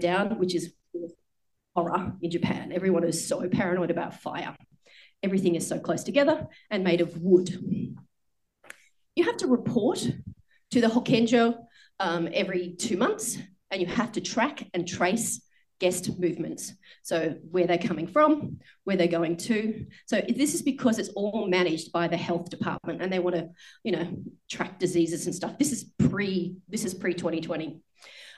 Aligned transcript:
down, 0.00 0.38
which 0.38 0.54
is 0.54 0.72
horror 1.74 2.12
in 2.22 2.30
Japan. 2.30 2.72
Everyone 2.72 3.04
is 3.04 3.26
so 3.26 3.48
paranoid 3.48 3.90
about 3.90 4.20
fire. 4.20 4.54
Everything 5.22 5.54
is 5.54 5.66
so 5.66 5.78
close 5.78 6.04
together 6.04 6.46
and 6.70 6.84
made 6.84 7.00
of 7.00 7.16
wood. 7.16 7.50
You 9.16 9.24
have 9.24 9.36
to 9.38 9.46
report 9.46 10.06
to 10.70 10.80
the 10.80 10.88
Hokenjo 10.88 11.56
um, 12.00 12.28
every 12.32 12.74
two 12.78 12.96
months, 12.96 13.38
and 13.70 13.80
you 13.80 13.86
have 13.86 14.12
to 14.12 14.20
track 14.20 14.64
and 14.74 14.86
trace 14.86 15.40
guest 15.80 16.18
movements. 16.18 16.72
So 17.02 17.36
where 17.50 17.66
they're 17.66 17.78
coming 17.78 18.06
from, 18.06 18.58
where 18.84 18.96
they're 18.96 19.06
going 19.08 19.36
to. 19.38 19.86
So 20.06 20.20
this 20.20 20.54
is 20.54 20.62
because 20.62 20.98
it's 20.98 21.10
all 21.10 21.46
managed 21.48 21.92
by 21.92 22.08
the 22.08 22.16
health 22.16 22.50
department, 22.50 23.02
and 23.02 23.12
they 23.12 23.18
want 23.18 23.36
to, 23.36 23.48
you 23.82 23.92
know, 23.92 24.06
track 24.50 24.78
diseases 24.78 25.26
and 25.26 25.34
stuff. 25.34 25.58
This 25.58 25.72
is 25.72 25.84
pre. 25.98 26.56
This 26.68 26.84
is 26.84 26.94
pre 26.94 27.14
2020. 27.14 27.80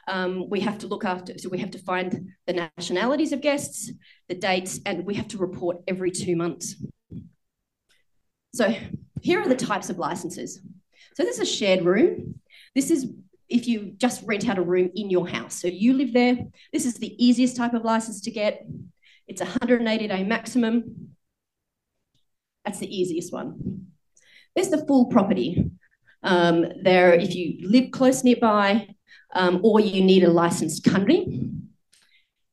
Um, 0.07 0.49
we 0.49 0.61
have 0.61 0.79
to 0.79 0.87
look 0.87 1.05
after, 1.05 1.37
so 1.39 1.49
we 1.49 1.59
have 1.59 1.73
to 1.73 1.79
find 1.79 2.31
the 2.47 2.71
nationalities 2.77 3.33
of 3.33 3.41
guests, 3.41 3.91
the 4.29 4.35
dates, 4.35 4.79
and 4.87 5.05
we 5.05 5.15
have 5.15 5.29
to 5.29 5.39
report 5.39 5.79
every 5.89 6.11
two 6.11 6.37
months. 6.37 6.77
So 8.55 8.75
here 9.21 9.41
are 9.41 9.49
the 9.49 9.57
types 9.57 9.91
of 9.91 9.99
licenses. 9.99 10.61
So 11.15 11.25
this 11.25 11.39
is 11.39 11.49
a 11.49 11.53
shared 11.53 11.85
room. 11.85 12.41
This 12.75 12.91
is 12.91 13.07
if 13.49 13.69
you 13.69 13.93
just 13.97 14.25
rent 14.27 14.49
out 14.49 14.59
a 14.59 14.63
room 14.63 14.91
in 14.95 15.11
your 15.11 15.29
house. 15.29 15.61
So 15.61 15.69
you 15.69 15.93
live 15.93 16.13
there. 16.13 16.37
This 16.73 16.85
is 16.85 16.95
the 16.95 17.15
easiest 17.25 17.57
type 17.57 17.75
of 17.75 17.85
license 17.85 18.21
to 18.23 18.31
get. 18.31 18.67
It's 19.29 19.41
180 19.41 20.09
day 20.09 20.25
maximum. 20.25 21.17
That's 22.65 22.79
the 22.79 22.95
easiest 22.95 23.33
one. 23.33 23.87
There's 24.55 24.71
the 24.71 24.85
full 24.87 25.07
property. 25.07 25.71
Um, 26.23 26.67
there, 26.83 27.13
if 27.15 27.35
you 27.35 27.69
live 27.69 27.93
close 27.93 28.25
nearby, 28.25 28.89
um, 29.35 29.61
or 29.63 29.81
you 29.81 30.03
need 30.03 30.25
a 30.25 30.31
licensed 30.31 30.85
Kanri. 30.85 31.53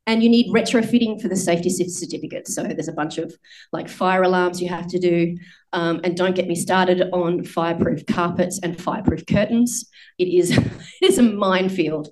And 0.06 0.22
you 0.22 0.28
need 0.28 0.54
retrofitting 0.54 1.22
for 1.22 1.30
the 1.30 1.36
safety 1.38 1.70
certificate. 1.70 2.50
So 2.50 2.64
there's 2.64 2.90
a 2.90 2.94
bunch 2.94 3.18
of 3.18 3.34
like 3.72 3.88
fire 3.88 4.24
alarms 4.24 4.62
you 4.62 4.68
have 4.68 4.88
to 4.88 5.00
do. 5.00 5.38
Um, 5.72 6.02
and 6.04 6.18
don't 6.18 6.36
get 6.36 6.48
me 6.48 6.56
started 6.56 7.10
on 7.14 7.46
fireproof 7.46 8.06
carpets 8.06 8.60
and 8.62 8.80
fireproof 8.80 9.26
curtains. 9.26 9.90
It 10.18 10.28
is, 10.28 10.52
it 10.58 10.72
is 11.02 11.20
a 11.20 11.24
minefield. 11.24 12.10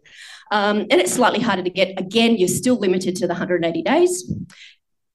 Um, 0.52 0.82
and 0.82 0.94
it's 0.94 1.14
slightly 1.14 1.42
harder 1.42 1.64
to 1.64 1.70
get. 1.70 2.00
Again, 2.00 2.38
you're 2.38 2.48
still 2.48 2.78
limited 2.78 3.18
to 3.18 3.28
the 3.28 3.34
180 3.34 3.82
days 3.82 4.32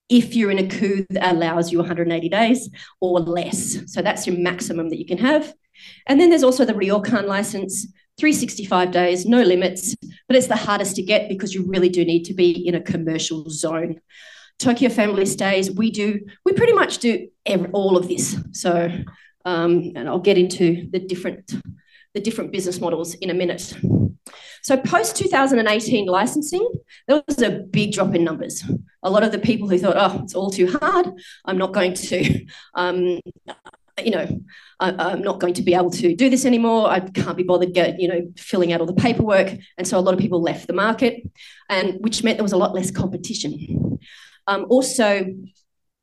if 0.08 0.34
you're 0.34 0.50
in 0.50 0.58
a 0.58 0.68
ku 0.68 1.04
that 1.10 1.34
allows 1.34 1.72
you 1.72 1.78
180 1.78 2.28
days 2.28 2.70
or 3.00 3.20
less. 3.20 3.78
So 3.92 4.02
that's 4.02 4.26
your 4.26 4.38
maximum 4.38 4.90
that 4.90 4.98
you 4.98 5.06
can 5.06 5.18
have. 5.18 5.52
And 6.06 6.20
then 6.20 6.30
there's 6.30 6.44
also 6.44 6.64
the 6.64 6.72
Ryokan 6.72 7.26
license, 7.26 7.86
365 8.18 8.90
days, 8.90 9.26
no 9.26 9.42
limits, 9.42 9.94
but 10.26 10.36
it's 10.36 10.46
the 10.46 10.56
hardest 10.56 10.96
to 10.96 11.02
get 11.02 11.28
because 11.28 11.54
you 11.54 11.64
really 11.66 11.88
do 11.88 12.04
need 12.04 12.24
to 12.24 12.34
be 12.34 12.66
in 12.66 12.74
a 12.74 12.80
commercial 12.80 13.48
zone. 13.50 14.00
Tokyo 14.58 14.88
family 14.88 15.26
stays, 15.26 15.70
we 15.70 15.90
do, 15.90 16.20
we 16.44 16.52
pretty 16.52 16.72
much 16.72 16.98
do 16.98 17.28
every, 17.44 17.68
all 17.72 17.96
of 17.96 18.08
this. 18.08 18.36
So, 18.52 18.90
um, 19.44 19.92
and 19.94 20.08
I'll 20.08 20.18
get 20.18 20.38
into 20.38 20.88
the 20.90 20.98
different, 20.98 21.52
the 22.14 22.20
different 22.20 22.52
business 22.52 22.80
models 22.80 23.14
in 23.14 23.28
a 23.28 23.34
minute. 23.34 23.74
So 24.62 24.76
post 24.76 25.16
2018 25.16 26.06
licensing, 26.06 26.68
there 27.06 27.22
was 27.28 27.40
a 27.42 27.50
big 27.50 27.92
drop 27.92 28.14
in 28.14 28.24
numbers. 28.24 28.64
A 29.02 29.10
lot 29.10 29.22
of 29.22 29.30
the 29.30 29.38
people 29.38 29.68
who 29.68 29.78
thought, 29.78 29.94
oh, 29.96 30.22
it's 30.24 30.34
all 30.34 30.50
too 30.50 30.76
hard, 30.80 31.06
I'm 31.44 31.58
not 31.58 31.72
going 31.72 31.94
to 31.94 32.46
um, 32.74 33.20
you 34.02 34.10
know, 34.10 34.26
I, 34.78 35.12
am 35.12 35.22
not 35.22 35.40
going 35.40 35.54
to 35.54 35.62
be 35.62 35.74
able 35.74 35.90
to 35.92 36.14
do 36.14 36.28
this 36.28 36.44
anymore. 36.44 36.90
I 36.90 37.00
can't 37.00 37.36
be 37.36 37.42
bothered 37.42 37.72
get, 37.72 37.98
you 37.98 38.08
know, 38.08 38.32
filling 38.36 38.72
out 38.72 38.80
all 38.80 38.86
the 38.86 38.92
paperwork. 38.92 39.56
And 39.78 39.86
so 39.86 39.98
a 39.98 40.00
lot 40.00 40.14
of 40.14 40.20
people 40.20 40.42
left 40.42 40.66
the 40.66 40.72
market, 40.74 41.22
and 41.68 41.94
which 42.00 42.22
meant 42.22 42.36
there 42.36 42.44
was 42.44 42.52
a 42.52 42.58
lot 42.58 42.74
less 42.74 42.90
competition. 42.90 43.98
Um, 44.46 44.66
also, 44.68 45.26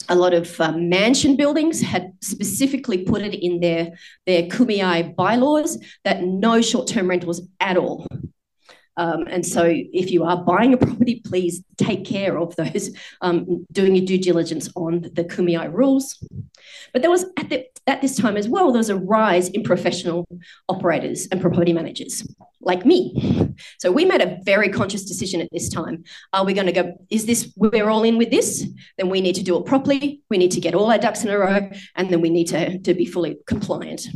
a 0.09 0.15
lot 0.15 0.33
of 0.33 0.59
um, 0.59 0.89
mansion 0.89 1.37
buildings 1.37 1.81
had 1.81 2.13
specifically 2.21 3.03
put 3.03 3.21
it 3.21 3.33
in 3.33 3.59
their, 3.59 3.91
their 4.25 4.43
kumiai 4.43 5.15
bylaws 5.15 5.77
that 6.03 6.23
no 6.23 6.61
short-term 6.61 7.09
rentals 7.09 7.41
at 7.59 7.77
all. 7.77 8.07
Um, 8.97 9.25
and 9.27 9.45
so, 9.45 9.63
if 9.65 10.11
you 10.11 10.23
are 10.23 10.37
buying 10.37 10.73
a 10.73 10.77
property, 10.77 11.21
please 11.25 11.63
take 11.77 12.05
care 12.05 12.37
of 12.37 12.55
those, 12.55 12.95
um, 13.21 13.65
doing 13.71 13.95
your 13.95 14.05
due 14.05 14.19
diligence 14.19 14.69
on 14.75 15.01
the 15.01 15.23
Kumiai 15.23 15.71
rules. 15.71 16.23
But 16.91 17.01
there 17.01 17.11
was 17.11 17.25
at, 17.37 17.49
the, 17.49 17.65
at 17.87 18.01
this 18.01 18.15
time 18.15 18.37
as 18.37 18.47
well, 18.47 18.71
there 18.71 18.79
was 18.79 18.89
a 18.89 18.95
rise 18.95 19.49
in 19.49 19.63
professional 19.63 20.27
operators 20.69 21.27
and 21.31 21.41
property 21.41 21.73
managers 21.73 22.25
like 22.61 22.85
me. 22.85 23.53
So 23.79 23.91
we 23.91 24.05
made 24.05 24.21
a 24.21 24.37
very 24.43 24.69
conscious 24.69 25.03
decision 25.03 25.41
at 25.41 25.49
this 25.51 25.69
time. 25.69 26.03
Are 26.31 26.45
we 26.45 26.53
going 26.53 26.67
to 26.67 26.71
go, 26.71 26.93
is 27.09 27.25
this, 27.25 27.51
we're 27.55 27.89
all 27.89 28.03
in 28.03 28.17
with 28.17 28.31
this? 28.31 28.67
Then 28.97 29.09
we 29.09 29.21
need 29.21 29.35
to 29.35 29.43
do 29.43 29.57
it 29.57 29.65
properly. 29.65 30.21
We 30.29 30.37
need 30.37 30.51
to 30.51 30.61
get 30.61 30.75
all 30.75 30.91
our 30.91 30.97
ducks 30.97 31.23
in 31.23 31.29
a 31.29 31.37
row, 31.37 31.69
and 31.95 32.09
then 32.09 32.21
we 32.21 32.29
need 32.29 32.47
to, 32.47 32.79
to 32.79 32.93
be 32.93 33.05
fully 33.05 33.37
compliant. 33.47 34.07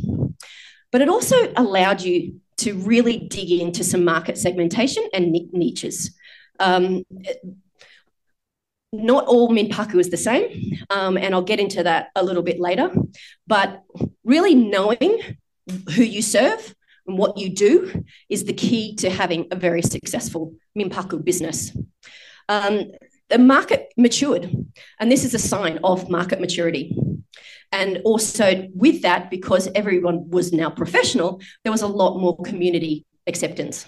But 0.90 1.02
it 1.02 1.08
also 1.08 1.52
allowed 1.56 2.00
you 2.00 2.40
to 2.58 2.74
really 2.74 3.18
dig 3.18 3.50
into 3.50 3.84
some 3.84 4.04
market 4.04 4.38
segmentation 4.38 5.04
and 5.12 5.32
niches. 5.52 6.16
Um, 6.58 7.04
not 8.92 9.26
all 9.26 9.50
Minpaku 9.50 10.00
is 10.00 10.10
the 10.10 10.16
same, 10.16 10.78
um, 10.90 11.16
and 11.16 11.34
I'll 11.34 11.42
get 11.42 11.60
into 11.60 11.82
that 11.82 12.08
a 12.16 12.24
little 12.24 12.42
bit 12.42 12.58
later. 12.58 12.90
But 13.46 13.82
really 14.24 14.54
knowing 14.54 15.20
who 15.94 16.02
you 16.02 16.22
serve 16.22 16.74
and 17.06 17.18
what 17.18 17.38
you 17.38 17.50
do 17.50 18.04
is 18.28 18.44
the 18.44 18.52
key 18.52 18.94
to 18.96 19.10
having 19.10 19.46
a 19.50 19.56
very 19.56 19.82
successful 19.82 20.54
Minpaku 20.76 21.24
business. 21.24 21.76
Um, 22.48 22.92
the 23.28 23.38
market 23.38 23.92
matured, 23.96 24.50
and 24.98 25.12
this 25.12 25.24
is 25.24 25.34
a 25.34 25.38
sign 25.38 25.78
of 25.84 26.08
market 26.08 26.40
maturity. 26.40 26.96
And 27.72 28.00
also, 28.04 28.66
with 28.74 29.02
that, 29.02 29.30
because 29.30 29.68
everyone 29.74 30.30
was 30.30 30.52
now 30.52 30.70
professional, 30.70 31.40
there 31.64 31.72
was 31.72 31.82
a 31.82 31.86
lot 31.86 32.18
more 32.18 32.36
community 32.42 33.04
acceptance. 33.26 33.86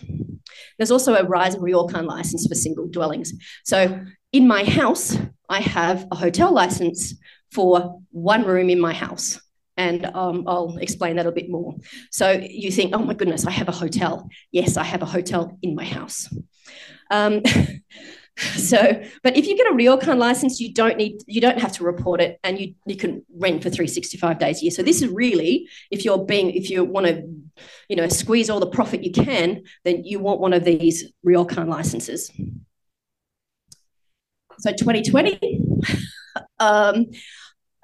There's 0.77 0.91
also 0.91 1.15
a 1.15 1.25
rise 1.25 1.55
in 1.55 1.63
Ryokan 1.63 2.05
license 2.05 2.47
for 2.47 2.55
single 2.55 2.89
dwellings. 2.89 3.33
So, 3.65 4.01
in 4.33 4.47
my 4.47 4.65
house, 4.65 5.17
I 5.49 5.61
have 5.61 6.07
a 6.13 6.17
hotel 6.17 6.53
license 6.53 7.15
for 7.51 8.01
one 8.11 8.45
room 8.45 8.71
in 8.71 8.81
my 8.81 8.93
house. 8.93 9.41
And 9.77 10.05
um, 10.07 10.45
I'll 10.47 10.77
explain 10.77 11.17
that 11.17 11.27
a 11.27 11.33
bit 11.33 11.49
more. 11.49 11.75
So, 12.11 12.33
you 12.33 12.71
think, 12.71 12.95
oh 12.95 13.03
my 13.03 13.15
goodness, 13.15 13.47
I 13.47 13.51
have 13.51 13.69
a 13.69 13.73
hotel. 13.73 14.29
Yes, 14.53 14.77
I 14.77 14.85
have 14.85 15.03
a 15.03 15.07
hotel 15.07 15.59
in 15.63 15.75
my 15.75 15.85
house. 15.85 16.29
Um, 17.11 17.43
So, 18.57 19.03
but 19.23 19.37
if 19.37 19.47
you 19.47 19.57
get 19.57 19.67
a 19.67 19.75
Ryokan 19.75 20.17
license, 20.17 20.61
you 20.61 20.73
don't 20.73 20.97
need, 20.97 21.23
you 21.27 21.41
don't 21.41 21.59
have 21.59 21.73
to 21.73 21.85
report 21.85 22.21
it, 22.21 22.39
and 22.43 22.59
you 22.59 22.75
you 22.87 22.97
can 22.97 23.25
rent 23.37 23.63
for 23.63 23.71
365 23.71 24.39
days 24.39 24.59
a 24.59 24.65
year. 24.65 24.71
So 24.71 24.83
this 24.83 25.03
is 25.03 25.09
really, 25.09 25.69
if 25.91 26.05
you're 26.05 26.25
being, 26.25 26.51
if 26.51 26.71
you 26.71 26.85
want 26.85 27.07
to, 27.07 27.23
you 27.89 27.97
know, 27.97 28.09
squeeze 28.09 28.49
all 28.49 28.61
the 28.61 28.67
profit 28.67 29.05
you 29.05 29.13
can, 29.13 29.65
then 29.85 30.05
you 30.05 30.21
want 30.21 30.41
one 30.41 30.53
of 30.53 30.65
these 30.65 31.13
Ryokan 31.27 31.69
licenses. 31.69 32.31
So 34.59 34.73
2020, 34.73 35.61
um, 36.61 37.07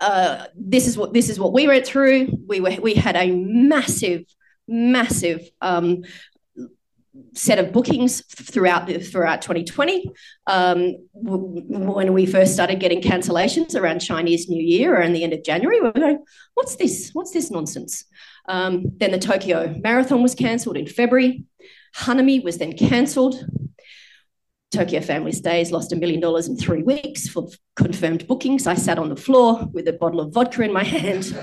uh, 0.00 0.46
this 0.54 0.86
is 0.86 0.96
what 0.96 1.12
this 1.12 1.28
is 1.28 1.38
what 1.38 1.52
we 1.52 1.66
went 1.66 1.86
through. 1.86 2.28
We 2.46 2.60
were 2.60 2.76
we 2.80 2.94
had 2.94 3.16
a 3.16 3.30
massive, 3.30 4.24
massive 4.68 5.48
um, 5.60 6.04
set 7.34 7.58
of 7.58 7.72
bookings 7.72 8.22
throughout 8.26 8.86
the, 8.86 8.98
throughout 8.98 9.42
2020. 9.42 10.10
Um, 10.46 10.94
when 11.12 12.12
we 12.12 12.26
first 12.26 12.54
started 12.54 12.80
getting 12.80 13.00
cancellations 13.00 13.74
around 13.74 14.00
Chinese 14.00 14.48
New 14.48 14.62
Year 14.62 14.94
around 14.96 15.12
the 15.12 15.24
end 15.24 15.32
of 15.32 15.44
January, 15.44 15.80
we 15.80 15.86
were 15.86 15.92
going, 15.92 16.24
"What's 16.54 16.76
this? 16.76 17.10
What's 17.12 17.32
this 17.32 17.50
nonsense?" 17.50 18.04
Um, 18.48 18.92
then 18.96 19.10
the 19.10 19.18
Tokyo 19.18 19.74
Marathon 19.82 20.22
was 20.22 20.34
cancelled 20.34 20.76
in 20.76 20.86
February. 20.86 21.44
Hanami 21.96 22.42
was 22.42 22.58
then 22.58 22.72
cancelled. 22.72 23.44
Tokyo 24.72 25.00
Family 25.00 25.32
Stays 25.32 25.70
lost 25.70 25.92
a 25.92 25.96
million 25.96 26.20
dollars 26.20 26.48
in 26.48 26.56
three 26.56 26.82
weeks 26.82 27.28
for 27.28 27.48
confirmed 27.76 28.26
bookings. 28.26 28.66
I 28.66 28.74
sat 28.74 28.98
on 28.98 29.08
the 29.08 29.16
floor 29.16 29.66
with 29.72 29.86
a 29.88 29.92
bottle 29.92 30.20
of 30.20 30.32
vodka 30.32 30.62
in 30.62 30.72
my 30.72 30.82
hand 30.82 31.36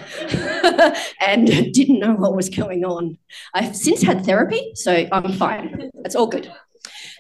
and 1.21 1.47
didn't 1.73 1.99
know 1.99 2.13
what 2.13 2.35
was 2.35 2.49
going 2.49 2.83
on. 2.83 3.17
I've 3.53 3.75
since 3.75 4.01
had 4.01 4.25
therapy, 4.25 4.73
so 4.75 5.07
I'm 5.11 5.33
fine. 5.33 5.89
It's 6.05 6.15
all 6.15 6.27
good. 6.27 6.51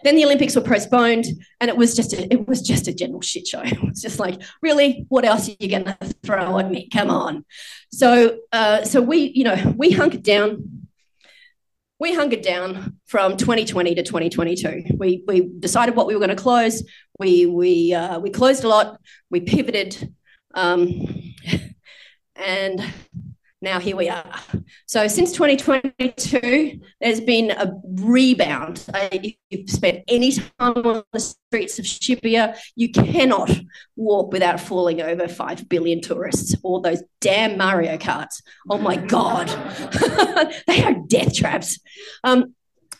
Then 0.03 0.15
the 0.17 0.25
Olympics 0.25 0.55
were 0.55 0.61
postponed, 0.61 1.25
and 1.61 1.69
it 1.69 1.77
was 1.77 1.95
just 1.95 2.13
a, 2.13 2.31
it 2.31 2.47
was 2.47 2.61
just 2.61 2.87
a 2.87 2.93
general 2.93 3.21
shit 3.21 3.47
show. 3.47 3.61
It 3.73 3.81
was 3.81 4.01
just 4.01 4.19
like, 4.19 4.41
really, 4.61 5.05
what 5.09 5.25
else 5.25 5.49
are 5.49 5.55
you 5.59 5.69
going 5.69 5.85
to 5.85 5.97
throw 6.23 6.59
at 6.59 6.69
me? 6.69 6.89
Come 6.89 7.09
on. 7.09 7.45
So, 7.91 8.39
uh, 8.51 8.83
so 8.83 9.01
we, 9.01 9.31
you 9.33 9.45
know, 9.45 9.73
we 9.77 9.91
hunkered 9.91 10.23
down 10.23 10.72
we 12.03 12.13
hungered 12.13 12.41
down 12.41 12.97
from 13.05 13.37
2020 13.37 13.95
to 13.95 14.03
2022. 14.03 14.97
We, 14.97 15.23
we 15.25 15.49
decided 15.59 15.95
what 15.95 16.05
we 16.05 16.13
were 16.13 16.19
going 16.19 16.35
to 16.35 16.35
close. 16.35 16.83
We, 17.17 17.45
we, 17.45 17.93
uh, 17.93 18.19
we 18.19 18.29
closed 18.29 18.65
a 18.65 18.67
lot. 18.67 18.99
We 19.29 19.39
pivoted. 19.39 20.13
Um, 20.53 20.89
and 22.35 22.83
now 23.63 23.79
here 23.79 23.95
we 23.95 24.09
are. 24.09 24.39
So 24.85 25.07
since 25.07 25.31
2022, 25.31 26.81
there's 26.99 27.21
been 27.21 27.51
a 27.51 27.73
rebound. 27.85 28.85
If 28.93 29.35
you've 29.49 29.69
spent 29.69 30.03
any 30.09 30.33
time 30.33 30.45
on 30.59 31.03
the 31.13 31.19
streets 31.19 31.79
of 31.79 31.85
Shibuya, 31.85 32.57
you 32.75 32.91
cannot 32.91 33.49
walk 33.95 34.33
without 34.33 34.59
falling 34.59 35.01
over 35.01 35.29
5 35.29 35.69
billion 35.69 36.01
tourists 36.01 36.55
or 36.61 36.81
those 36.81 37.03
damn 37.21 37.57
Mario 37.57 37.97
Karts. 37.97 38.43
Oh 38.69 38.77
my 38.77 38.97
God. 38.97 39.47
they 40.67 40.83
are 40.83 40.95
death 41.07 41.33
traps. 41.33 41.79
Um, 42.25 42.53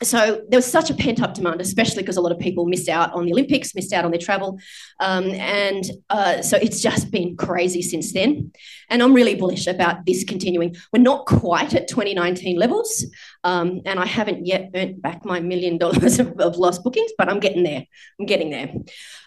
so 0.04 0.42
there 0.50 0.58
was 0.58 0.66
such 0.66 0.90
a 0.90 0.94
pent 0.94 1.22
up 1.22 1.34
demand, 1.34 1.62
especially 1.62 2.04
because 2.04 2.18
a 2.18 2.22
lot 2.22 2.32
of 2.32 2.40
people 2.40 2.66
missed 2.66 2.90
out 2.90 3.14
on 3.14 3.26
the 3.26 3.32
Olympics, 3.32 3.76
missed 3.76 3.94
out 3.94 4.06
on 4.06 4.12
their 4.12 4.20
travel. 4.20 4.60
Um, 5.00 5.26
and 5.32 5.84
uh, 6.10 6.42
so 6.42 6.58
it's 6.58 6.82
just 6.82 7.12
been 7.12 7.36
crazy 7.36 7.82
since 7.82 8.14
then. 8.14 8.52
And 8.90 9.02
I'm 9.02 9.14
really 9.14 9.36
bullish 9.36 9.68
about 9.68 10.06
this 10.06 10.24
continuing. 10.24 10.76
We're 10.92 11.02
not 11.02 11.26
quite 11.26 11.74
at 11.74 11.88
2019 11.88 12.58
levels. 12.58 13.06
Um, 13.44 13.82
and 13.86 14.00
I 14.00 14.06
haven't 14.06 14.46
yet 14.46 14.72
earned 14.76 15.02
back 15.02 15.26
my 15.26 15.40
million 15.40 15.78
dollars 15.78 16.20
of, 16.20 16.40
of, 16.40 16.58
lost 16.58 16.84
bookings, 16.84 17.12
but 17.18 17.30
I'm 17.30 17.40
getting 17.40 17.64
there. 17.64 17.86
I'm 18.20 18.26
getting 18.26 18.50
there. 18.50 18.74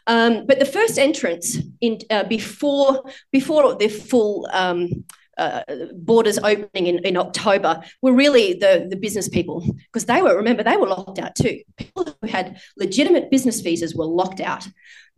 Um, 0.06 0.46
but 0.46 0.58
the 0.58 0.64
first 0.64 0.98
entrance 0.98 1.58
in 1.80 1.98
uh, 2.10 2.24
before 2.24 3.04
before 3.32 3.74
the 3.74 3.88
full 3.88 4.48
um, 4.52 5.04
uh, 5.38 5.62
borders 5.94 6.38
opening 6.38 6.86
in, 6.86 6.98
in 7.04 7.16
October 7.16 7.82
were 8.02 8.12
really 8.12 8.54
the, 8.54 8.86
the 8.88 8.96
business 8.96 9.28
people 9.28 9.66
because 9.92 10.06
they 10.06 10.22
were, 10.22 10.36
remember, 10.36 10.62
they 10.62 10.76
were 10.76 10.88
locked 10.88 11.18
out 11.18 11.34
too. 11.34 11.60
People 11.76 12.16
who 12.20 12.28
had 12.28 12.60
legitimate 12.76 13.30
business 13.30 13.60
visas 13.60 13.94
were 13.94 14.06
locked 14.06 14.40
out. 14.40 14.66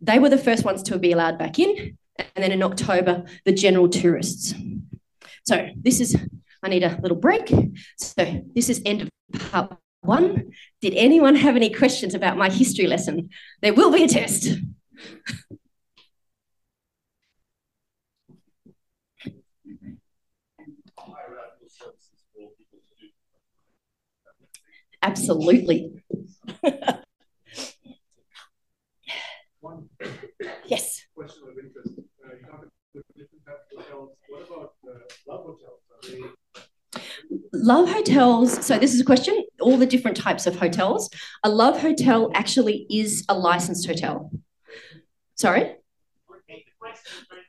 They 0.01 0.19
were 0.19 0.29
the 0.29 0.37
first 0.37 0.65
ones 0.65 0.83
to 0.83 0.99
be 0.99 1.11
allowed 1.11 1.37
back 1.37 1.59
in. 1.59 1.97
And 2.17 2.43
then 2.43 2.51
in 2.51 2.63
October, 2.63 3.25
the 3.45 3.53
general 3.53 3.87
tourists. 3.87 4.53
So 5.45 5.69
this 5.75 5.99
is, 5.99 6.17
I 6.61 6.69
need 6.69 6.83
a 6.83 6.99
little 7.01 7.17
break. 7.17 7.51
So 7.97 8.43
this 8.53 8.69
is 8.69 8.81
end 8.85 9.01
of 9.03 9.09
part 9.51 9.77
one. 10.01 10.51
Did 10.81 10.93
anyone 10.95 11.35
have 11.35 11.55
any 11.55 11.69
questions 11.69 12.13
about 12.13 12.37
my 12.37 12.49
history 12.49 12.87
lesson? 12.87 13.29
There 13.61 13.73
will 13.73 13.91
be 13.91 14.03
a 14.03 14.07
test. 14.07 14.49
Absolutely. 25.01 26.03
yes. 30.65 31.05
Question 31.15 31.43
of 31.49 31.57
interest. 31.57 31.99
Uh, 32.23 32.33
you 32.33 32.45
have 32.51 32.61
different 33.15 33.45
types 33.45 33.65
of 33.77 33.85
hotels. 33.85 34.09
What 34.29 34.43
about 34.47 34.73
uh, 34.87 34.91
love 35.27 35.45
hotels? 35.45 35.79
Love 37.53 37.89
hotels. 37.89 38.65
So, 38.65 38.77
this 38.79 38.93
is 38.93 39.01
a 39.01 39.05
question 39.05 39.43
all 39.61 39.77
the 39.77 39.85
different 39.85 40.17
types 40.17 40.47
of 40.47 40.57
hotels. 40.57 41.09
A 41.43 41.49
love 41.49 41.79
hotel 41.79 42.31
actually 42.33 42.85
is 42.89 43.25
a 43.29 43.37
licensed 43.37 43.87
hotel. 43.87 44.31
Sorry? 45.35 45.75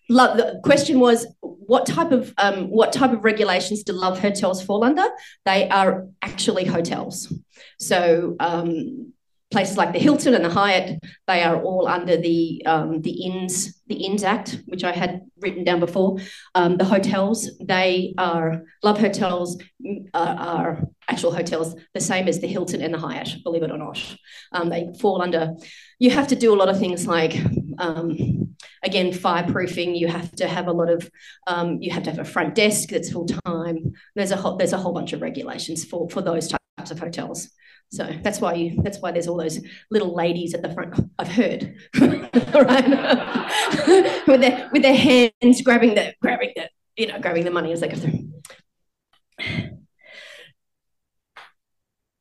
Love, 0.08 0.36
the 0.36 0.60
question 0.64 0.98
was 0.98 1.26
what 1.70 1.86
type 1.86 2.10
of 2.10 2.34
um, 2.36 2.68
what 2.68 2.92
type 2.92 3.12
of 3.12 3.22
regulations 3.22 3.84
do 3.84 3.92
love 3.92 4.18
hotels 4.18 4.60
fall 4.60 4.82
under? 4.82 5.06
They 5.44 5.68
are 5.68 6.08
actually 6.20 6.64
hotels. 6.64 7.32
So 7.78 8.34
um, 8.40 9.12
places 9.52 9.76
like 9.76 9.92
the 9.92 10.00
Hilton 10.00 10.34
and 10.34 10.44
the 10.44 10.50
Hyatt, 10.50 10.98
they 11.28 11.44
are 11.44 11.62
all 11.62 11.86
under 11.86 12.16
the 12.16 12.66
um, 12.66 13.02
the 13.02 13.22
Inns 13.22 13.80
the 13.86 13.94
Inns 13.94 14.24
Act, 14.24 14.60
which 14.66 14.82
I 14.82 14.90
had 14.90 15.20
written 15.38 15.62
down 15.62 15.78
before. 15.78 16.18
Um, 16.56 16.76
the 16.76 16.84
hotels, 16.84 17.48
they 17.60 18.14
are 18.18 18.64
love 18.82 18.98
hotels 18.98 19.62
are, 20.12 20.36
are, 20.36 20.82
actual 21.08 21.32
hotels, 21.32 21.76
the 21.94 22.00
same 22.00 22.26
as 22.26 22.40
the 22.40 22.48
Hilton 22.48 22.82
and 22.82 22.94
the 22.94 22.98
Hyatt, 22.98 23.44
believe 23.44 23.62
it 23.62 23.70
or 23.70 23.78
not. 23.78 23.98
Um, 24.50 24.70
they 24.70 24.92
fall 24.98 25.22
under. 25.22 25.54
You 26.00 26.10
have 26.10 26.26
to 26.28 26.36
do 26.36 26.52
a 26.52 26.56
lot 26.56 26.68
of 26.68 26.80
things 26.80 27.06
like 27.06 27.36
um, 27.80 28.56
again, 28.82 29.10
fireproofing. 29.10 29.98
You 29.98 30.08
have 30.08 30.30
to 30.36 30.46
have 30.46 30.68
a 30.68 30.72
lot 30.72 30.90
of, 30.90 31.10
um, 31.46 31.78
you 31.80 31.90
have 31.92 32.04
to 32.04 32.10
have 32.10 32.18
a 32.18 32.24
front 32.24 32.54
desk 32.54 32.90
that's 32.90 33.10
full 33.10 33.26
time. 33.26 33.92
There's 34.14 34.30
a 34.30 34.36
whole, 34.36 34.56
there's 34.56 34.72
a 34.72 34.78
whole 34.78 34.92
bunch 34.92 35.12
of 35.12 35.22
regulations 35.22 35.84
for 35.84 36.08
for 36.10 36.22
those 36.22 36.48
types 36.48 36.90
of 36.90 36.98
hotels. 36.98 37.48
So 37.92 38.08
that's 38.22 38.40
why 38.40 38.54
you 38.54 38.80
that's 38.82 39.00
why 39.00 39.10
there's 39.10 39.26
all 39.26 39.36
those 39.36 39.58
little 39.90 40.14
ladies 40.14 40.54
at 40.54 40.62
the 40.62 40.72
front. 40.72 40.94
I've 41.18 41.28
heard, 41.28 41.74
right, 42.00 42.22
with 44.28 44.40
their 44.40 44.68
with 44.72 44.82
their 44.82 44.94
hands 44.94 45.62
grabbing 45.62 45.94
the 45.94 46.14
grabbing 46.20 46.52
the 46.54 46.68
you 46.96 47.08
know 47.08 47.18
grabbing 47.18 47.44
the 47.44 47.50
money 47.50 47.72
as 47.72 47.80
they 47.80 47.88
go 47.88 47.96
through. 47.96 48.30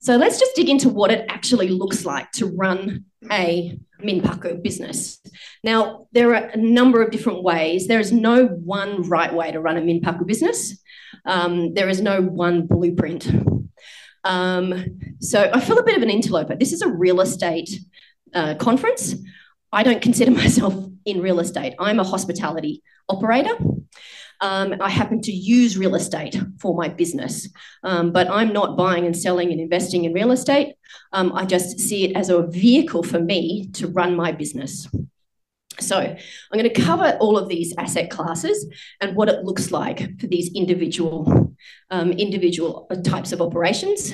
So 0.02 0.16
let's 0.16 0.40
just 0.40 0.56
dig 0.56 0.70
into 0.70 0.90
what 0.90 1.12
it 1.12 1.26
actually 1.30 1.68
looks 1.68 2.06
like 2.06 2.32
to 2.34 2.48
run 2.48 3.06
a 3.30 3.78
Minpaku 4.02 4.62
business. 4.64 5.20
Now, 5.64 6.08
there 6.12 6.34
are 6.34 6.50
a 6.50 6.58
number 6.58 7.02
of 7.02 7.12
different 7.12 7.44
ways. 7.44 7.88
There 7.88 8.00
is 8.00 8.12
no 8.12 8.48
one 8.48 9.04
right 9.04 9.34
way 9.34 9.52
to 9.52 9.60
run 9.60 9.78
a 9.78 9.82
Minpaku 9.82 10.26
business. 10.26 10.82
Um, 11.26 11.74
there 11.74 11.90
is 11.90 12.02
no 12.02 12.22
one 12.22 12.66
blueprint. 12.66 13.30
Um, 14.24 15.00
so 15.20 15.50
I 15.54 15.60
feel 15.60 15.80
a 15.80 15.84
bit 15.84 15.98
of 15.98 16.04
an 16.04 16.10
interloper. 16.10 16.56
This 16.56 16.74
is 16.74 16.82
a 16.82 16.90
real 16.90 17.22
estate 17.22 17.70
uh, 18.34 18.56
conference. 18.56 19.16
I 19.72 19.84
don't 19.84 20.02
consider 20.02 20.32
myself 20.44 20.76
in 21.06 21.22
real 21.22 21.40
estate. 21.40 21.76
I'm 21.80 22.00
a 22.00 22.04
hospitality 22.04 22.84
operator. 23.08 23.56
Um, 24.42 24.76
I 24.80 24.90
happen 24.90 25.22
to 25.22 25.32
use 25.32 25.78
real 25.78 25.96
estate 25.96 26.40
for 26.62 26.74
my 26.74 26.88
business, 26.88 27.50
um, 27.84 28.14
but 28.14 28.30
I'm 28.30 28.54
not 28.54 28.78
buying 28.78 29.06
and 29.06 29.18
selling 29.18 29.52
and 29.52 29.60
investing 29.60 30.06
in 30.06 30.14
real 30.14 30.32
estate. 30.32 30.76
Um, 31.12 31.32
I 31.34 31.46
just 31.46 31.80
see 31.80 32.06
it 32.06 32.16
as 32.16 32.30
a 32.30 32.44
vehicle 32.44 33.04
for 33.04 33.20
me 33.20 33.68
to 33.74 33.88
run 33.88 34.16
my 34.16 34.32
business. 34.32 34.88
So 35.80 35.98
I'm 35.98 36.18
going 36.60 36.72
to 36.72 36.82
cover 36.82 37.18
all 37.20 37.38
of 37.38 37.48
these 37.48 37.74
asset 37.78 38.10
classes 38.10 38.68
and 39.00 39.16
what 39.16 39.30
it 39.30 39.44
looks 39.44 39.72
like 39.72 40.20
for 40.20 40.28
these 40.28 40.54
individual 40.54 41.56
um, 41.90 42.12
individual 42.12 42.88
types 43.04 43.32
of 43.32 43.42
operations. 43.42 44.14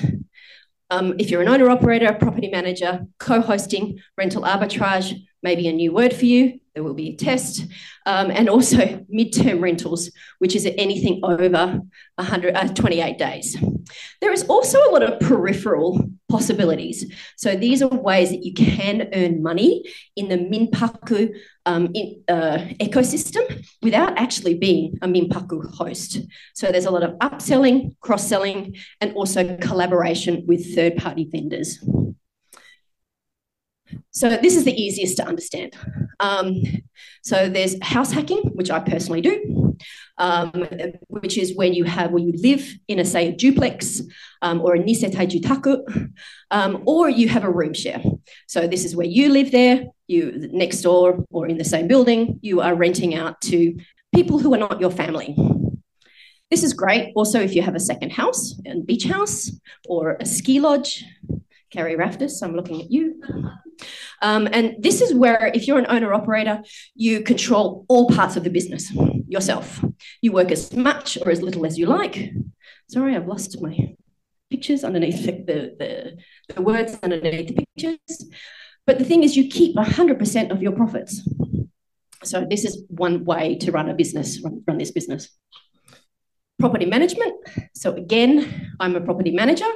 Um, 0.90 1.14
if 1.18 1.30
you're 1.30 1.42
an 1.42 1.48
owner 1.48 1.68
operator, 1.68 2.12
property 2.12 2.48
manager, 2.48 3.06
co-hosting, 3.18 3.98
rental 4.16 4.42
arbitrage, 4.42 5.14
maybe 5.42 5.66
a 5.66 5.72
new 5.72 5.92
word 5.92 6.14
for 6.14 6.26
you. 6.26 6.60
There 6.76 6.84
will 6.84 6.92
be 6.92 7.08
a 7.08 7.16
test. 7.16 7.64
Um, 8.04 8.30
and 8.30 8.50
also 8.50 8.76
midterm 9.12 9.62
rentals, 9.62 10.10
which 10.40 10.54
is 10.54 10.68
anything 10.76 11.20
over 11.22 11.48
100, 11.48 12.54
uh, 12.54 12.68
28 12.68 13.16
days. 13.16 13.56
There 14.20 14.30
is 14.30 14.44
also 14.44 14.78
a 14.78 14.92
lot 14.92 15.02
of 15.02 15.18
peripheral 15.20 16.06
possibilities. 16.28 17.10
So 17.38 17.56
these 17.56 17.80
are 17.80 17.88
ways 17.88 18.28
that 18.28 18.44
you 18.44 18.52
can 18.52 19.08
earn 19.14 19.42
money 19.42 19.84
in 20.16 20.28
the 20.28 20.36
Minpaku 20.36 21.34
um, 21.64 21.88
in, 21.94 22.22
uh, 22.28 22.58
ecosystem 22.78 23.64
without 23.80 24.18
actually 24.18 24.54
being 24.54 24.98
a 25.00 25.08
Minpaku 25.08 25.72
host. 25.74 26.20
So 26.54 26.70
there's 26.70 26.84
a 26.84 26.90
lot 26.90 27.04
of 27.04 27.12
upselling, 27.20 27.98
cross-selling, 28.00 28.76
and 29.00 29.14
also 29.14 29.56
collaboration 29.58 30.44
with 30.46 30.74
third-party 30.74 31.30
vendors. 31.32 31.82
So 34.10 34.30
this 34.30 34.56
is 34.56 34.64
the 34.64 34.74
easiest 34.74 35.16
to 35.18 35.26
understand. 35.26 35.76
Um, 36.20 36.62
so 37.22 37.48
there's 37.48 37.76
house 37.82 38.12
hacking, 38.12 38.42
which 38.54 38.70
I 38.70 38.80
personally 38.80 39.20
do, 39.20 39.76
um, 40.18 40.52
which 41.08 41.36
is 41.36 41.56
when 41.56 41.74
you 41.74 41.84
have 41.84 42.12
when 42.12 42.24
you 42.24 42.32
live 42.40 42.66
in 42.88 42.98
a 42.98 43.04
say 43.04 43.28
a 43.28 43.32
duplex 43.32 44.00
um, 44.42 44.60
or 44.60 44.74
a 44.74 44.78
nisetai 44.78 45.26
jutaku, 45.28 46.10
um, 46.50 46.82
or 46.86 47.08
you 47.08 47.28
have 47.28 47.44
a 47.44 47.50
room 47.50 47.74
share. 47.74 48.02
So 48.46 48.66
this 48.66 48.84
is 48.84 48.94
where 48.94 49.06
you 49.06 49.28
live 49.28 49.50
there, 49.50 49.86
you 50.06 50.48
next 50.52 50.82
door 50.82 51.24
or 51.30 51.46
in 51.46 51.58
the 51.58 51.64
same 51.64 51.88
building, 51.88 52.38
you 52.42 52.60
are 52.60 52.74
renting 52.74 53.14
out 53.14 53.40
to 53.42 53.76
people 54.14 54.38
who 54.38 54.54
are 54.54 54.58
not 54.58 54.80
your 54.80 54.90
family. 54.90 55.36
This 56.48 56.62
is 56.62 56.72
great. 56.72 57.12
Also, 57.16 57.40
if 57.40 57.56
you 57.56 57.62
have 57.62 57.74
a 57.74 57.80
second 57.80 58.12
house, 58.12 58.54
a 58.66 58.78
beach 58.80 59.04
house, 59.04 59.50
or 59.88 60.16
a 60.20 60.24
ski 60.24 60.60
lodge, 60.60 61.04
Kerry 61.76 61.94
Raftis, 61.94 62.42
I'm 62.42 62.56
looking 62.56 62.80
at 62.80 62.90
you. 62.90 63.22
Um, 64.22 64.48
and 64.50 64.76
this 64.78 65.02
is 65.02 65.12
where, 65.12 65.50
if 65.52 65.68
you're 65.68 65.78
an 65.78 65.90
owner 65.90 66.14
operator, 66.14 66.62
you 66.94 67.20
control 67.20 67.84
all 67.88 68.08
parts 68.08 68.34
of 68.34 68.44
the 68.44 68.50
business 68.50 68.90
yourself. 69.28 69.84
You 70.22 70.32
work 70.32 70.50
as 70.50 70.72
much 70.72 71.18
or 71.20 71.30
as 71.30 71.42
little 71.42 71.66
as 71.66 71.78
you 71.78 71.84
like. 71.84 72.30
Sorry, 72.88 73.14
I've 73.14 73.26
lost 73.26 73.60
my 73.60 73.94
pictures 74.48 74.84
underneath 74.84 75.26
the, 75.26 75.74
the, 75.78 76.16
the 76.54 76.62
words 76.62 76.98
underneath 77.02 77.48
the 77.48 77.66
pictures. 77.66 78.30
But 78.86 78.98
the 78.98 79.04
thing 79.04 79.22
is, 79.22 79.36
you 79.36 79.50
keep 79.50 79.76
100% 79.76 80.50
of 80.50 80.62
your 80.62 80.72
profits. 80.72 81.28
So, 82.24 82.46
this 82.48 82.64
is 82.64 82.84
one 82.88 83.26
way 83.26 83.56
to 83.56 83.70
run 83.70 83.90
a 83.90 83.94
business, 83.94 84.40
run, 84.42 84.62
run 84.66 84.78
this 84.78 84.92
business. 84.92 85.28
Property 86.58 86.86
management. 86.86 87.34
So, 87.74 87.92
again, 87.92 88.72
I'm 88.80 88.96
a 88.96 89.02
property 89.02 89.32
manager. 89.32 89.68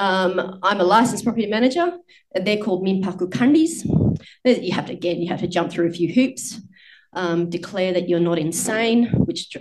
Um, 0.00 0.58
I'm 0.62 0.80
a 0.80 0.84
licensed 0.84 1.24
property 1.24 1.46
manager. 1.46 1.92
They're 2.34 2.56
called 2.56 2.82
Minpaku 2.86 3.28
Kanris. 3.28 3.84
You 4.44 4.72
have 4.72 4.86
to, 4.86 4.94
again, 4.94 5.20
you 5.20 5.28
have 5.28 5.40
to 5.40 5.46
jump 5.46 5.70
through 5.70 5.88
a 5.88 5.92
few 5.92 6.10
hoops. 6.12 6.58
um, 7.12 7.50
declare 7.50 7.92
that 7.92 8.08
you're 8.08 8.20
not 8.20 8.38
insane, 8.38 9.06
which 9.26 9.54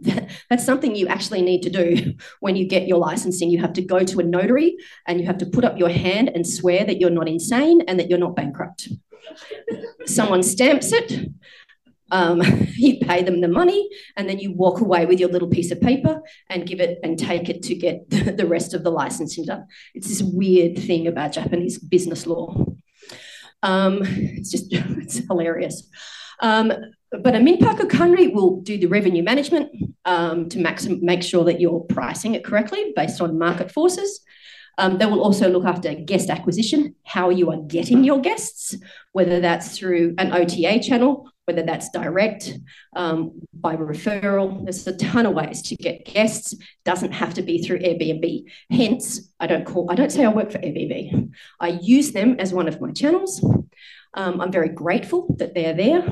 that's 0.48 0.64
something 0.64 0.94
you 0.94 1.08
actually 1.08 1.42
need 1.42 1.62
to 1.62 1.70
do 1.70 2.14
when 2.40 2.56
you 2.56 2.66
get 2.66 2.86
your 2.86 2.98
licensing. 2.98 3.50
You 3.50 3.60
have 3.60 3.72
to 3.74 3.82
go 3.82 3.98
to 4.04 4.20
a 4.20 4.22
notary 4.22 4.76
and 5.06 5.20
you 5.20 5.26
have 5.26 5.38
to 5.38 5.46
put 5.46 5.64
up 5.64 5.78
your 5.78 5.90
hand 5.90 6.30
and 6.34 6.46
swear 6.46 6.84
that 6.84 7.00
you're 7.00 7.10
not 7.10 7.28
insane 7.28 7.82
and 7.88 7.98
that 7.98 8.08
you're 8.08 8.18
not 8.18 8.36
bankrupt. 8.36 8.88
Someone 10.06 10.42
stamps 10.42 10.92
it, 10.92 11.28
um, 12.12 12.42
you 12.76 12.98
pay 12.98 13.24
them 13.24 13.40
the 13.40 13.48
money, 13.48 13.88
and 14.16 14.28
then 14.28 14.38
you 14.38 14.52
walk 14.52 14.80
away 14.80 15.06
with 15.06 15.18
your 15.18 15.30
little 15.30 15.48
piece 15.48 15.72
of 15.72 15.80
paper 15.80 16.22
and 16.48 16.66
give 16.66 16.80
it 16.80 17.00
and 17.02 17.18
take 17.18 17.48
it 17.48 17.62
to 17.64 17.74
get 17.74 18.08
the 18.36 18.46
rest 18.46 18.74
of 18.74 18.84
the 18.84 18.90
licensing 18.90 19.46
done. 19.46 19.66
It's 19.94 20.08
this 20.08 20.22
weird 20.22 20.78
thing 20.78 21.08
about 21.08 21.32
Japanese 21.32 21.78
business 21.78 22.26
law. 22.26 22.66
Um, 23.64 24.02
it's 24.02 24.50
just 24.50 24.66
it's 24.72 25.16
hilarious. 25.16 25.88
Um, 26.40 26.72
but 27.22 27.34
a 27.34 27.38
Minpaku 27.38 27.90
Kanri 27.90 28.32
will 28.32 28.60
do 28.62 28.78
the 28.78 28.86
revenue 28.86 29.22
management 29.22 29.70
um, 30.04 30.48
to 30.48 30.58
maxim- 30.58 31.02
make 31.02 31.22
sure 31.22 31.44
that 31.44 31.60
you're 31.60 31.80
pricing 31.80 32.34
it 32.34 32.44
correctly 32.44 32.92
based 32.96 33.20
on 33.20 33.38
market 33.38 33.70
forces. 33.70 34.20
Um, 34.78 34.96
they 34.96 35.06
will 35.06 35.22
also 35.22 35.50
look 35.50 35.66
after 35.66 35.94
guest 35.94 36.30
acquisition, 36.30 36.94
how 37.04 37.28
you 37.28 37.50
are 37.50 37.58
getting 37.58 38.04
your 38.04 38.20
guests, 38.20 38.74
whether 39.12 39.40
that's 39.40 39.76
through 39.76 40.14
an 40.16 40.32
OTA 40.32 40.80
channel, 40.80 41.30
whether 41.46 41.62
that's 41.62 41.90
direct, 41.90 42.56
um, 42.94 43.40
by 43.52 43.76
referral. 43.76 44.64
There's 44.64 44.86
a 44.86 44.96
ton 44.96 45.26
of 45.26 45.34
ways 45.34 45.62
to 45.62 45.76
get 45.76 46.04
guests. 46.04 46.54
Doesn't 46.84 47.12
have 47.12 47.34
to 47.34 47.42
be 47.42 47.62
through 47.62 47.80
Airbnb. 47.80 48.44
Hence, 48.70 49.32
I 49.40 49.46
don't 49.46 49.66
call, 49.66 49.90
I 49.90 49.94
don't 49.94 50.12
say 50.12 50.24
I 50.24 50.28
work 50.28 50.52
for 50.52 50.58
Airbnb. 50.58 51.32
I 51.60 51.68
use 51.82 52.12
them 52.12 52.36
as 52.38 52.52
one 52.52 52.68
of 52.68 52.80
my 52.80 52.92
channels. 52.92 53.44
Um, 54.14 54.40
I'm 54.40 54.52
very 54.52 54.68
grateful 54.68 55.34
that 55.38 55.54
they're 55.54 55.74
there. 55.74 56.06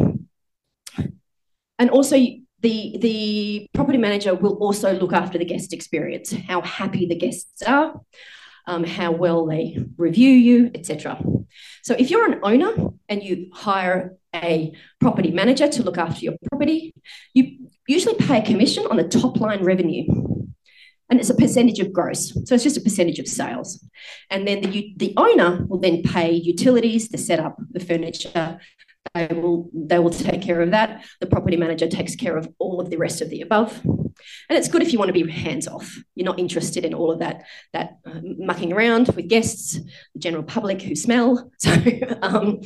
And 1.79 1.91
also, 1.91 2.17
the, 2.63 2.99
the 3.01 3.67
property 3.73 3.99
manager 3.99 4.35
will 4.35 4.57
also 4.59 4.93
look 4.93 5.13
after 5.15 5.39
the 5.39 5.47
guest 5.47 5.73
experience, 5.73 6.31
how 6.33 6.61
happy 6.61 7.07
the 7.07 7.15
guests 7.15 7.63
are, 7.63 8.01
um, 8.67 8.85
how 8.85 9.13
well 9.13 9.47
they 9.47 9.79
review 9.97 10.31
you, 10.31 10.71
etc. 10.75 11.23
So 11.83 11.95
if 11.99 12.11
you're 12.11 12.31
an 12.31 12.41
owner 12.43 12.91
and 13.09 13.23
you 13.23 13.51
hire 13.53 14.17
a 14.35 14.73
property 15.01 15.31
manager 15.31 15.69
to 15.69 15.83
look 15.83 15.99
after 15.99 16.21
your 16.25 16.35
property, 16.49 16.95
you 17.35 17.69
usually 17.89 18.15
pay 18.15 18.39
a 18.39 18.45
commission 18.45 18.87
on 18.87 18.97
the 18.97 19.09
top 19.09 19.41
line 19.41 19.65
revenue. 19.65 20.05
And 21.09 21.19
it's 21.19 21.31
a 21.31 21.35
percentage 21.35 21.81
of 21.81 21.93
gross. 21.93 22.33
So 22.47 22.55
it's 22.55 22.63
just 22.63 22.77
a 22.77 22.81
percentage 22.81 23.19
of 23.19 23.27
sales. 23.27 23.85
And 24.31 24.47
then 24.47 24.61
the, 24.61 24.95
the 24.97 25.13
owner 25.17 25.67
will 25.67 25.81
then 25.81 26.05
pay 26.05 26.31
utilities, 26.31 27.09
the 27.09 27.19
setup, 27.19 27.57
the 27.73 27.81
furniture, 27.81 28.61
they 29.15 29.27
will 29.29 29.69
they 29.75 29.99
will 29.99 30.11
take 30.11 30.43
care 30.43 30.61
of 30.61 30.71
that. 30.71 31.05
The 31.21 31.27
property 31.27 31.57
manager 31.57 31.89
takes 31.89 32.15
care 32.15 32.37
of 32.37 32.49
all 32.59 32.81
of 32.81 32.91
the 32.91 32.97
rest 32.97 33.21
of 33.21 33.31
the 33.31 33.41
above. 33.41 33.81
And 33.85 34.59
it's 34.59 34.69
good 34.69 34.83
if 34.83 34.93
you 34.93 34.99
want 34.99 35.09
to 35.09 35.13
be 35.13 35.31
hands 35.31 35.67
off. 35.67 35.97
You're 36.15 36.27
not 36.27 36.39
interested 36.39 36.85
in 36.85 36.95
all 36.95 37.11
of 37.11 37.19
that 37.21 37.45
that 37.73 37.99
uh, 38.07 38.21
mucking 38.23 38.73
around 38.73 39.09
with 39.09 39.29
guests, 39.29 39.75
the 40.15 40.19
general 40.19 40.43
public 40.43 40.83
who 40.83 40.95
smell. 40.95 41.51
So, 41.61 41.73
um, 42.23 42.61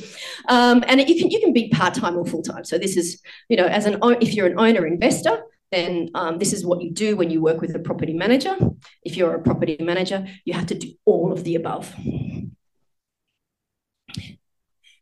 um, 0.47 0.83
and 0.87 1.01
you 1.07 1.19
can 1.19 1.29
you 1.29 1.39
can 1.39 1.53
be 1.53 1.69
part 1.69 1.93
time 1.93 2.17
or 2.17 2.25
full 2.25 2.41
time. 2.41 2.63
So 2.63 2.77
this 2.77 2.95
is 2.97 3.21
you 3.49 3.57
know 3.57 3.65
as 3.65 3.85
an 3.85 3.97
if 4.21 4.33
you're 4.33 4.47
an 4.47 4.59
owner 4.59 4.85
investor, 4.85 5.43
then 5.71 6.09
um, 6.15 6.37
this 6.37 6.53
is 6.53 6.65
what 6.65 6.81
you 6.81 6.91
do 6.91 7.15
when 7.15 7.29
you 7.29 7.41
work 7.41 7.61
with 7.61 7.75
a 7.75 7.79
property 7.79 8.13
manager. 8.13 8.55
If 9.03 9.17
you're 9.17 9.35
a 9.35 9.41
property 9.41 9.77
manager, 9.79 10.27
you 10.45 10.53
have 10.53 10.67
to 10.67 10.75
do 10.75 10.93
all 11.05 11.31
of 11.31 11.43
the 11.43 11.55
above. 11.55 11.93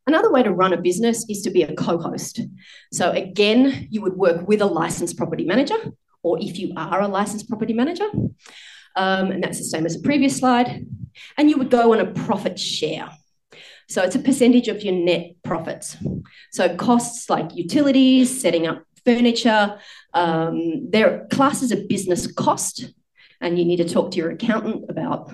Another 0.05 0.31
way 0.31 0.43
to 0.43 0.51
run 0.51 0.73
a 0.73 0.81
business 0.81 1.25
is 1.29 1.41
to 1.43 1.49
be 1.49 1.63
a 1.63 1.73
co 1.73 1.97
host. 1.97 2.41
So, 2.91 3.11
again, 3.11 3.87
you 3.89 4.01
would 4.01 4.17
work 4.17 4.47
with 4.47 4.61
a 4.61 4.65
licensed 4.65 5.17
property 5.17 5.45
manager, 5.45 5.77
or 6.21 6.37
if 6.41 6.59
you 6.59 6.73
are 6.75 7.01
a 7.01 7.07
licensed 7.07 7.47
property 7.47 7.73
manager, 7.73 8.07
um, 8.95 9.31
and 9.31 9.41
that's 9.43 9.59
the 9.59 9.65
same 9.65 9.85
as 9.85 9.95
the 9.95 10.03
previous 10.03 10.37
slide, 10.37 10.85
and 11.37 11.49
you 11.49 11.57
would 11.57 11.69
go 11.69 11.93
on 11.93 11.99
a 11.99 12.11
profit 12.11 12.59
share. 12.59 13.09
So, 13.87 14.01
it's 14.03 14.15
a 14.15 14.19
percentage 14.19 14.67
of 14.67 14.83
your 14.83 14.93
net 14.93 15.35
profits. 15.43 15.95
So, 16.51 16.75
costs 16.75 17.29
like 17.29 17.55
utilities, 17.55 18.41
setting 18.41 18.67
up 18.67 18.83
furniture, 19.05 19.79
um, 20.13 20.89
they're 20.89 21.27
classes 21.31 21.71
of 21.71 21.87
business 21.87 22.27
cost, 22.27 22.93
and 23.39 23.57
you 23.57 23.63
need 23.63 23.77
to 23.77 23.87
talk 23.87 24.11
to 24.11 24.17
your 24.17 24.31
accountant 24.31 24.89
about 24.89 25.31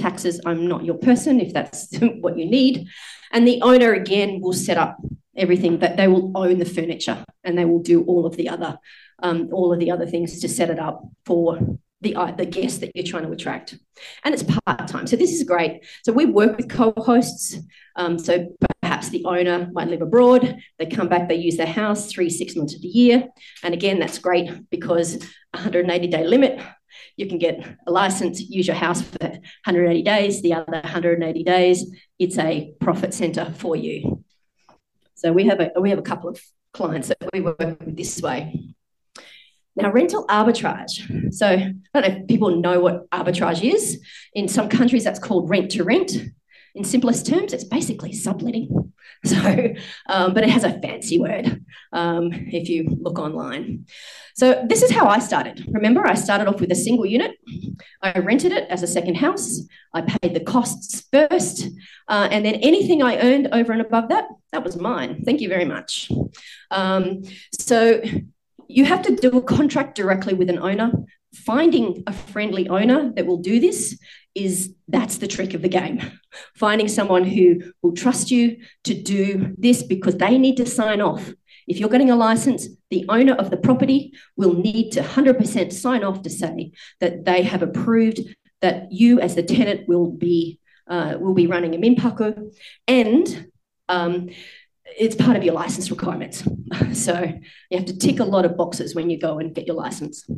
taxes. 0.00 0.40
I'm 0.46 0.66
not 0.66 0.84
your 0.84 0.98
person 0.98 1.40
if 1.40 1.52
that's 1.52 1.96
what 2.20 2.38
you 2.38 2.46
need. 2.46 2.88
And 3.32 3.46
the 3.46 3.62
owner 3.62 3.92
again 3.92 4.40
will 4.40 4.52
set 4.52 4.76
up 4.76 4.96
everything, 5.36 5.78
but 5.78 5.96
they 5.96 6.08
will 6.08 6.32
own 6.34 6.58
the 6.58 6.64
furniture 6.64 7.24
and 7.44 7.56
they 7.56 7.64
will 7.64 7.82
do 7.82 8.02
all 8.04 8.26
of 8.26 8.36
the 8.36 8.48
other 8.48 8.78
um, 9.22 9.50
all 9.52 9.72
of 9.72 9.78
the 9.78 9.90
other 9.90 10.06
things 10.06 10.40
to 10.40 10.48
set 10.48 10.70
it 10.70 10.78
up 10.78 11.02
for 11.26 11.58
the 12.00 12.16
uh, 12.16 12.32
the 12.32 12.46
guests 12.46 12.78
that 12.78 12.90
you're 12.94 13.04
trying 13.04 13.26
to 13.26 13.32
attract. 13.32 13.78
And 14.24 14.32
it's 14.32 14.42
part 14.42 14.88
time, 14.88 15.06
so 15.06 15.16
this 15.16 15.32
is 15.32 15.44
great. 15.44 15.84
So 16.04 16.12
we 16.12 16.24
work 16.24 16.56
with 16.56 16.68
co-hosts. 16.68 17.58
Um, 17.96 18.18
so 18.18 18.46
perhaps 18.80 19.10
the 19.10 19.24
owner 19.26 19.68
might 19.72 19.88
live 19.88 20.00
abroad. 20.00 20.56
They 20.78 20.86
come 20.86 21.08
back, 21.08 21.28
they 21.28 21.34
use 21.34 21.56
their 21.56 21.66
house 21.66 22.10
three 22.10 22.30
six 22.30 22.56
months 22.56 22.74
of 22.74 22.82
the 22.82 22.88
year, 22.88 23.28
and 23.62 23.74
again 23.74 23.98
that's 23.98 24.18
great 24.18 24.50
because 24.70 25.18
180 25.52 26.06
day 26.06 26.26
limit 26.26 26.60
you 27.20 27.26
can 27.26 27.38
get 27.38 27.64
a 27.86 27.92
license, 27.92 28.40
use 28.40 28.66
your 28.66 28.76
house 28.76 29.02
for 29.02 29.18
180 29.20 30.02
days, 30.02 30.42
the 30.42 30.54
other 30.54 30.72
180 30.72 31.44
days, 31.44 31.86
it's 32.18 32.38
a 32.38 32.72
profit 32.80 33.14
center 33.14 33.52
for 33.56 33.76
you. 33.76 34.24
So 35.14 35.32
we 35.32 35.46
have 35.46 35.60
a, 35.60 35.70
we 35.78 35.90
have 35.90 35.98
a 35.98 36.02
couple 36.02 36.30
of 36.30 36.40
clients 36.72 37.08
that 37.08 37.18
we 37.32 37.42
work 37.42 37.58
with 37.58 37.96
this 37.96 38.20
way. 38.22 38.74
Now, 39.76 39.92
rental 39.92 40.26
arbitrage. 40.26 41.32
So 41.32 41.46
I 41.46 41.74
don't 42.00 42.08
know 42.08 42.20
if 42.20 42.26
people 42.26 42.56
know 42.56 42.80
what 42.80 43.08
arbitrage 43.10 43.62
is. 43.62 44.02
In 44.34 44.48
some 44.48 44.68
countries, 44.68 45.04
that's 45.04 45.20
called 45.20 45.48
rent 45.48 45.70
to 45.72 45.84
rent. 45.84 46.12
In 46.74 46.84
simplest 46.84 47.26
terms, 47.26 47.52
it's 47.52 47.64
basically 47.64 48.12
subletting. 48.12 48.89
So, 49.30 49.74
um, 50.08 50.32
but 50.32 50.44
it 50.44 50.48
has 50.48 50.64
a 50.64 50.80
fancy 50.80 51.20
word 51.20 51.62
um, 51.92 52.32
if 52.32 52.70
you 52.70 52.96
look 53.00 53.18
online. 53.18 53.86
So 54.34 54.64
this 54.66 54.82
is 54.82 54.90
how 54.90 55.08
I 55.08 55.18
started. 55.18 55.62
Remember, 55.72 56.06
I 56.06 56.14
started 56.14 56.48
off 56.48 56.58
with 56.58 56.72
a 56.72 56.74
single 56.74 57.04
unit. 57.04 57.32
I 58.00 58.18
rented 58.18 58.52
it 58.52 58.66
as 58.70 58.82
a 58.82 58.86
second 58.86 59.16
house. 59.16 59.60
I 59.92 60.00
paid 60.00 60.34
the 60.34 60.40
costs 60.40 61.06
first, 61.12 61.68
uh, 62.08 62.28
and 62.30 62.44
then 62.46 62.54
anything 62.54 63.02
I 63.02 63.18
earned 63.18 63.48
over 63.52 63.72
and 63.72 63.82
above 63.82 64.08
that, 64.08 64.24
that 64.52 64.64
was 64.64 64.76
mine. 64.76 65.22
Thank 65.24 65.42
you 65.42 65.50
very 65.50 65.66
much. 65.66 66.10
Um, 66.70 67.22
so 67.58 68.00
you 68.68 68.84
have 68.84 69.02
to 69.02 69.16
do 69.16 69.36
a 69.36 69.42
contract 69.42 69.96
directly 69.96 70.32
with 70.32 70.48
an 70.48 70.58
owner. 70.58 70.92
Finding 71.34 72.02
a 72.06 72.12
friendly 72.12 72.68
owner 72.68 73.12
that 73.12 73.26
will 73.26 73.38
do 73.38 73.60
this 73.60 73.98
is 74.34 74.74
that's 74.88 75.18
the 75.18 75.28
trick 75.28 75.54
of 75.54 75.62
the 75.62 75.68
game. 75.68 76.00
Finding 76.54 76.88
someone 76.88 77.24
who 77.24 77.60
will 77.82 77.92
trust 77.92 78.30
you 78.30 78.58
to 78.84 78.94
do 78.94 79.54
this 79.58 79.82
because 79.82 80.16
they 80.16 80.38
need 80.38 80.56
to 80.56 80.66
sign 80.66 81.00
off. 81.00 81.32
If 81.66 81.78
you're 81.78 81.88
getting 81.88 82.10
a 82.10 82.16
license, 82.16 82.68
the 82.90 83.04
owner 83.08 83.34
of 83.34 83.50
the 83.50 83.56
property 83.56 84.12
will 84.36 84.54
need 84.54 84.90
to 84.92 85.02
100% 85.02 85.72
sign 85.72 86.02
off 86.02 86.22
to 86.22 86.30
say 86.30 86.72
that 87.00 87.24
they 87.24 87.42
have 87.42 87.62
approved 87.62 88.20
that 88.60 88.90
you, 88.90 89.20
as 89.20 89.34
the 89.34 89.42
tenant, 89.42 89.88
will 89.88 90.10
be 90.10 90.58
uh, 90.88 91.16
will 91.20 91.34
be 91.34 91.46
running 91.46 91.74
a 91.74 91.78
minpaku, 91.78 92.52
and 92.88 93.48
um, 93.88 94.28
it's 94.98 95.14
part 95.14 95.36
of 95.36 95.44
your 95.44 95.54
license 95.54 95.90
requirements. 95.90 96.42
so 96.92 97.32
you 97.70 97.78
have 97.78 97.86
to 97.86 97.96
tick 97.96 98.18
a 98.18 98.24
lot 98.24 98.44
of 98.44 98.56
boxes 98.56 98.94
when 98.94 99.08
you 99.08 99.18
go 99.18 99.38
and 99.38 99.54
get 99.54 99.68
your 99.68 99.76
license. 99.76 100.28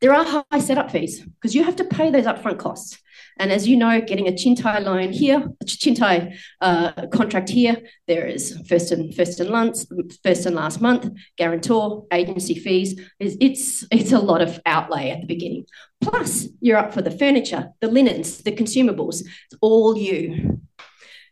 There 0.00 0.12
are 0.14 0.44
high 0.50 0.58
setup 0.58 0.90
fees 0.90 1.24
because 1.24 1.54
you 1.54 1.64
have 1.64 1.76
to 1.76 1.84
pay 1.84 2.10
those 2.10 2.26
upfront 2.26 2.58
costs. 2.58 2.98
And 3.38 3.52
as 3.52 3.68
you 3.68 3.76
know, 3.76 4.00
getting 4.00 4.28
a 4.28 4.32
Chintai 4.32 4.82
loan 4.82 5.12
here, 5.12 5.46
a 5.60 5.64
Chintai 5.64 6.36
uh, 6.60 7.06
contract 7.08 7.50
here, 7.50 7.82
there 8.06 8.26
is 8.26 8.58
first 8.68 8.92
and 8.92 9.14
first 9.14 9.40
and 9.40 9.50
last, 9.50 9.92
first 10.22 10.46
and 10.46 10.56
last 10.56 10.80
month, 10.80 11.10
guarantor, 11.36 12.06
agency 12.12 12.54
fees. 12.54 12.98
It's, 13.18 13.36
it's 13.40 13.86
it's 13.90 14.12
a 14.12 14.18
lot 14.18 14.40
of 14.40 14.60
outlay 14.64 15.10
at 15.10 15.20
the 15.20 15.26
beginning. 15.26 15.66
Plus, 16.00 16.48
you're 16.60 16.78
up 16.78 16.94
for 16.94 17.02
the 17.02 17.10
furniture, 17.10 17.70
the 17.80 17.88
linens, 17.88 18.38
the 18.38 18.52
consumables. 18.52 19.20
It's 19.20 19.58
all 19.60 19.96
you. 19.96 20.60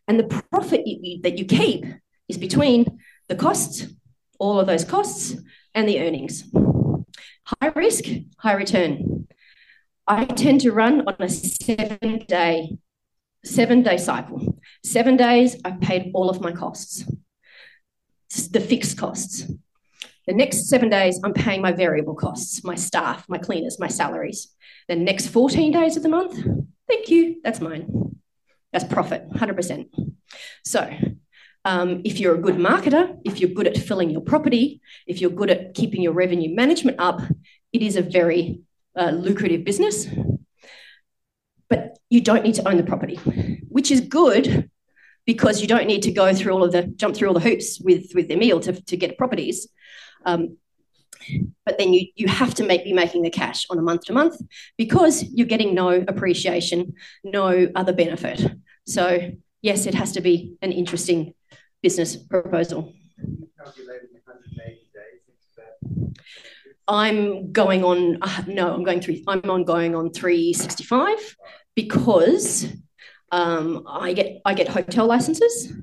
And 0.07 0.19
the 0.19 0.43
profit 0.51 0.87
you, 0.87 1.23
that 1.23 1.39
you 1.39 1.47
keep 1.47 1.87
is 2.29 2.37
between 2.37 3.01
the 3.29 3.37
costs, 3.37 3.87
all 4.39 4.61
of 4.61 4.67
those 4.67 4.85
costs, 4.85 5.37
and 5.75 5.89
the 5.89 6.01
earnings. 6.01 6.45
High 7.47 7.73
risk, 7.75 8.05
high 8.39 8.55
return. 8.55 9.29
I 10.07 10.25
tend 10.25 10.63
to 10.63 10.73
run 10.73 11.07
on 11.07 11.17
a 11.19 11.29
seven 11.29 12.25
day, 12.27 12.79
seven 13.45 13.83
day 13.83 13.97
cycle. 13.97 14.59
Seven 14.83 15.17
days, 15.17 15.57
I've 15.65 15.81
paid 15.81 16.11
all 16.15 16.31
of 16.31 16.41
my 16.41 16.53
costs, 16.53 17.05
the 18.51 18.61
fixed 18.61 18.97
costs. 18.97 19.47
The 20.27 20.33
next 20.33 20.69
seven 20.69 20.89
days, 20.89 21.21
I'm 21.23 21.35
paying 21.35 21.61
my 21.61 21.73
variable 21.73 22.15
costs, 22.15 22.65
my 22.65 22.75
staff, 22.75 23.27
my 23.29 23.37
cleaners, 23.37 23.79
my 23.79 23.89
salaries. 23.89 24.49
The 24.89 24.97
next 24.97 25.29
14 25.29 25.71
days 25.71 25.99
of 25.99 26.03
the 26.03 26.09
month, 26.09 26.43
thank 26.89 27.11
you, 27.11 27.41
that's 27.45 27.61
mine. 27.61 28.17
That's 28.73 28.85
profit, 28.85 29.29
100%. 29.31 29.89
So 30.65 30.91
Um, 31.65 32.03
if 32.05 32.21
you're 32.21 32.35
a 32.35 32.41
good 32.41 32.57
marketer, 32.57 33.19
if 33.25 33.41
you're 33.41 33.51
good 33.51 33.67
at 33.67 33.77
filling 33.77 34.11
your 34.11 34.21
property, 34.21 34.83
if 35.07 35.21
you're 35.21 35.31
good 35.31 35.51
at 35.51 35.75
keeping 35.75 36.03
your 36.03 36.13
revenue 36.13 36.55
management 36.55 37.01
up, 37.01 37.21
it 37.73 37.83
is 37.83 37.97
a 37.97 38.03
very 38.03 38.61
uh, 38.97 39.11
lucrative 39.11 39.65
business. 39.65 40.07
But 41.71 41.99
you 42.11 42.21
don't 42.21 42.45
need 42.45 42.57
to 42.57 42.69
own 42.69 42.77
the 42.77 42.83
property, 42.83 43.17
which 43.69 43.91
is 43.91 44.01
good 44.03 44.71
because 45.27 45.63
you 45.63 45.67
don't 45.67 45.87
need 45.87 46.03
to 46.03 46.13
go 46.13 46.35
through 46.35 46.53
all 46.53 46.65
of 46.65 46.73
the 46.73 46.83
jump 46.83 47.17
through 47.17 47.29
all 47.29 47.35
the 47.35 47.41
hoops 47.41 47.81
with 47.81 48.13
with 48.15 48.31
Emil 48.31 48.61
to, 48.61 48.73
to 48.73 48.97
get 48.97 49.19
properties. 49.19 49.69
Um, 50.27 50.59
but 51.65 51.79
then 51.79 51.95
you 51.95 52.09
you 52.15 52.29
have 52.29 52.55
to 52.55 52.65
make 52.65 52.85
be 52.85 52.93
making 52.93 53.23
the 53.23 53.31
cash 53.31 53.67
on 53.71 53.79
a 53.79 53.83
month 53.83 54.05
to 54.05 54.13
month 54.13 54.37
because 54.77 55.23
you're 55.23 55.47
getting 55.47 55.75
no 55.75 56.05
appreciation, 56.07 56.95
no 57.25 57.69
other 57.75 57.93
benefit. 57.93 58.45
So 58.87 59.33
yes, 59.63 59.87
it 59.87 59.95
has 59.95 60.13
to 60.13 60.21
be 60.21 60.57
an 60.61 60.73
interesting 60.73 61.35
business 61.85 62.17
proposal. 62.17 62.95
I'm 66.89 67.53
going 67.53 67.85
on 67.85 68.17
uh, 68.23 68.43
no, 68.47 68.73
I'm 68.73 68.85
going 68.85 69.03
through 69.03 69.19
I'm 69.29 69.51
on 69.51 69.65
going 69.65 69.95
on 69.95 70.11
365 70.11 71.37
because 71.75 72.73
um, 73.31 73.85
I 73.87 74.15
get 74.15 74.41
I 74.47 74.55
get 74.55 74.69
hotel 74.69 75.07
licenses 75.07 75.75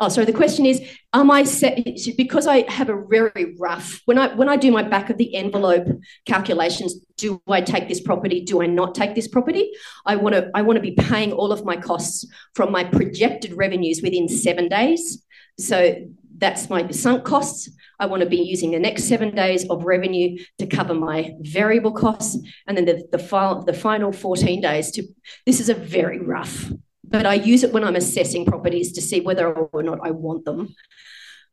Oh, 0.00 0.08
sorry. 0.08 0.26
The 0.26 0.32
question 0.32 0.66
is, 0.66 0.80
am 1.12 1.30
I 1.30 1.44
set 1.44 1.78
because 2.16 2.46
I 2.46 2.70
have 2.70 2.88
a 2.88 3.04
very 3.06 3.56
rough 3.58 4.00
when 4.04 4.18
I 4.18 4.34
when 4.34 4.48
I 4.48 4.56
do 4.56 4.70
my 4.70 4.82
back 4.82 5.10
of 5.10 5.18
the 5.18 5.34
envelope 5.34 5.86
calculations? 6.24 6.94
Do 7.16 7.40
I 7.48 7.60
take 7.60 7.88
this 7.88 8.00
property? 8.00 8.42
Do 8.42 8.62
I 8.62 8.66
not 8.66 8.94
take 8.94 9.14
this 9.14 9.28
property? 9.28 9.70
I 10.04 10.16
want 10.16 10.34
to 10.34 10.50
I 10.54 10.62
want 10.62 10.76
to 10.76 10.82
be 10.82 10.92
paying 10.92 11.32
all 11.32 11.52
of 11.52 11.64
my 11.64 11.76
costs 11.76 12.26
from 12.54 12.72
my 12.72 12.84
projected 12.84 13.54
revenues 13.54 14.00
within 14.02 14.28
seven 14.28 14.68
days. 14.68 15.22
So 15.58 15.94
that's 16.38 16.68
my 16.68 16.90
sunk 16.90 17.24
costs. 17.24 17.70
I 17.98 18.06
want 18.06 18.22
to 18.22 18.28
be 18.28 18.36
using 18.36 18.72
the 18.72 18.78
next 18.78 19.04
seven 19.04 19.34
days 19.34 19.68
of 19.70 19.84
revenue 19.84 20.38
to 20.58 20.66
cover 20.66 20.92
my 20.92 21.32
variable 21.40 21.92
costs, 21.92 22.36
and 22.66 22.76
then 22.76 22.84
the 22.84 23.06
the, 23.10 23.18
file, 23.18 23.62
the 23.62 23.72
final 23.72 24.12
14 24.12 24.60
days 24.60 24.90
to. 24.92 25.02
This 25.46 25.60
is 25.60 25.68
a 25.68 25.74
very 25.74 26.20
rough 26.20 26.70
but 27.16 27.24
I 27.24 27.34
use 27.34 27.62
it 27.62 27.72
when 27.72 27.82
I'm 27.82 27.96
assessing 27.96 28.44
properties 28.44 28.92
to 28.92 29.00
see 29.00 29.20
whether 29.20 29.50
or 29.50 29.82
not 29.82 30.00
I 30.02 30.10
want 30.10 30.44
them. 30.44 30.74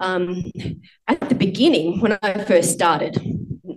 Um, 0.02 0.52
at 1.08 1.30
the 1.30 1.36
beginning, 1.36 2.02
when 2.02 2.18
I 2.22 2.44
first 2.44 2.72
started 2.72 3.16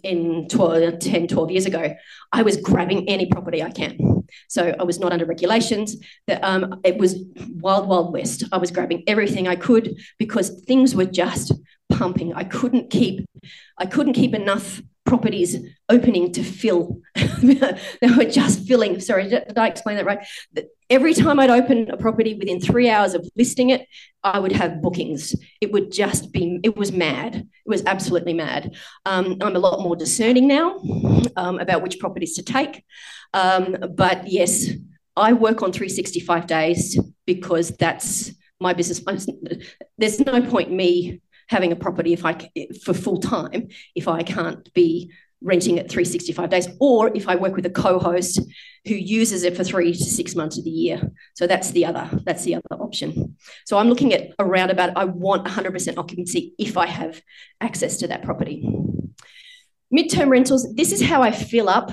in 0.02 0.48
12, 0.48 0.98
10, 0.98 1.28
12 1.28 1.50
years 1.52 1.66
ago, 1.66 1.94
I 2.32 2.42
was 2.42 2.56
grabbing 2.56 3.08
any 3.08 3.26
property 3.26 3.62
I 3.62 3.70
can. 3.70 4.24
So 4.48 4.74
I 4.76 4.82
was 4.82 4.98
not 4.98 5.12
under 5.12 5.26
regulations. 5.26 5.96
That 6.26 6.42
um, 6.42 6.80
it 6.82 6.98
was 6.98 7.22
wild, 7.50 7.88
wild 7.88 8.12
west. 8.12 8.42
I 8.50 8.58
was 8.58 8.72
grabbing 8.72 9.04
everything 9.06 9.46
I 9.46 9.54
could 9.54 9.96
because 10.18 10.62
things 10.66 10.96
were 10.96 11.06
just 11.06 11.52
pumping. 11.88 12.34
I 12.34 12.42
couldn't 12.42 12.90
keep, 12.90 13.28
I 13.78 13.86
couldn't 13.86 14.14
keep 14.14 14.34
enough 14.34 14.82
properties 15.06 15.56
opening 15.88 16.32
to 16.32 16.42
fill. 16.42 17.00
they 17.14 18.08
were 18.16 18.24
just 18.24 18.66
filling. 18.66 19.00
Sorry, 19.00 19.28
did 19.28 19.56
I 19.56 19.68
explain 19.68 19.96
that 19.96 20.04
right? 20.04 20.26
Every 20.90 21.14
time 21.14 21.40
I'd 21.40 21.50
open 21.50 21.90
a 21.90 21.96
property 21.96 22.34
within 22.34 22.60
three 22.60 22.90
hours 22.90 23.14
of 23.14 23.28
listing 23.36 23.70
it, 23.70 23.86
I 24.22 24.38
would 24.38 24.52
have 24.52 24.82
bookings. 24.82 25.34
It 25.60 25.72
would 25.72 25.90
just 25.90 26.32
be, 26.32 26.60
it 26.62 26.76
was 26.76 26.92
mad. 26.92 27.36
It 27.36 27.68
was 27.68 27.84
absolutely 27.86 28.34
mad. 28.34 28.74
Um, 29.04 29.36
I'm 29.40 29.56
a 29.56 29.60
lot 29.60 29.80
more 29.80 29.96
discerning 29.96 30.46
now 30.46 30.80
um, 31.36 31.58
about 31.58 31.82
which 31.82 31.98
properties 31.98 32.34
to 32.34 32.42
take. 32.42 32.84
Um, 33.32 33.76
but 33.94 34.30
yes, 34.30 34.68
I 35.16 35.32
work 35.32 35.62
on 35.62 35.72
365 35.72 36.46
days 36.46 36.98
because 37.24 37.70
that's 37.76 38.32
my 38.60 38.72
business. 38.72 39.26
There's 39.98 40.20
no 40.20 40.42
point 40.42 40.70
me 40.70 41.20
having 41.48 41.72
a 41.72 41.76
property 41.76 42.12
if 42.12 42.24
I 42.24 42.50
for 42.82 42.94
full 42.94 43.18
time 43.18 43.68
if 43.94 44.08
I 44.08 44.22
can't 44.22 44.72
be 44.74 45.12
renting 45.42 45.76
it 45.76 45.90
365 45.90 46.50
days 46.50 46.68
or 46.80 47.10
if 47.14 47.28
I 47.28 47.36
work 47.36 47.56
with 47.56 47.66
a 47.66 47.70
co-host 47.70 48.40
who 48.86 48.94
uses 48.94 49.42
it 49.42 49.56
for 49.56 49.64
3 49.64 49.92
to 49.92 50.04
6 50.04 50.34
months 50.34 50.58
of 50.58 50.64
the 50.64 50.70
year. 50.70 51.00
So 51.34 51.46
that's 51.46 51.70
the 51.72 51.84
other 51.84 52.08
that's 52.24 52.44
the 52.44 52.54
other 52.54 52.82
option. 52.82 53.36
So 53.66 53.78
I'm 53.78 53.88
looking 53.88 54.12
at 54.12 54.32
around 54.38 54.70
about 54.70 54.96
I 54.96 55.04
want 55.04 55.46
100% 55.46 55.98
occupancy 55.98 56.54
if 56.58 56.76
I 56.76 56.86
have 56.86 57.20
access 57.60 57.98
to 57.98 58.08
that 58.08 58.22
property. 58.22 58.68
Midterm 59.94 60.28
rentals 60.28 60.74
this 60.74 60.92
is 60.92 61.02
how 61.02 61.22
I 61.22 61.30
fill 61.30 61.68
up. 61.68 61.92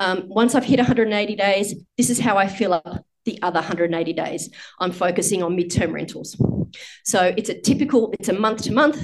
Um, 0.00 0.24
once 0.28 0.54
I've 0.54 0.64
hit 0.64 0.78
180 0.78 1.36
days 1.36 1.74
this 1.96 2.10
is 2.10 2.20
how 2.20 2.36
I 2.36 2.48
fill 2.48 2.72
up 2.72 3.04
the 3.24 3.40
other 3.42 3.60
180 3.60 4.12
days. 4.14 4.50
I'm 4.80 4.92
focusing 4.92 5.42
on 5.42 5.56
midterm 5.56 5.92
rentals 5.92 6.36
so 7.04 7.32
it's 7.36 7.48
a 7.48 7.60
typical, 7.60 8.12
it's 8.18 8.28
a 8.28 8.32
month 8.32 8.62
to 8.62 8.72
month. 8.72 9.02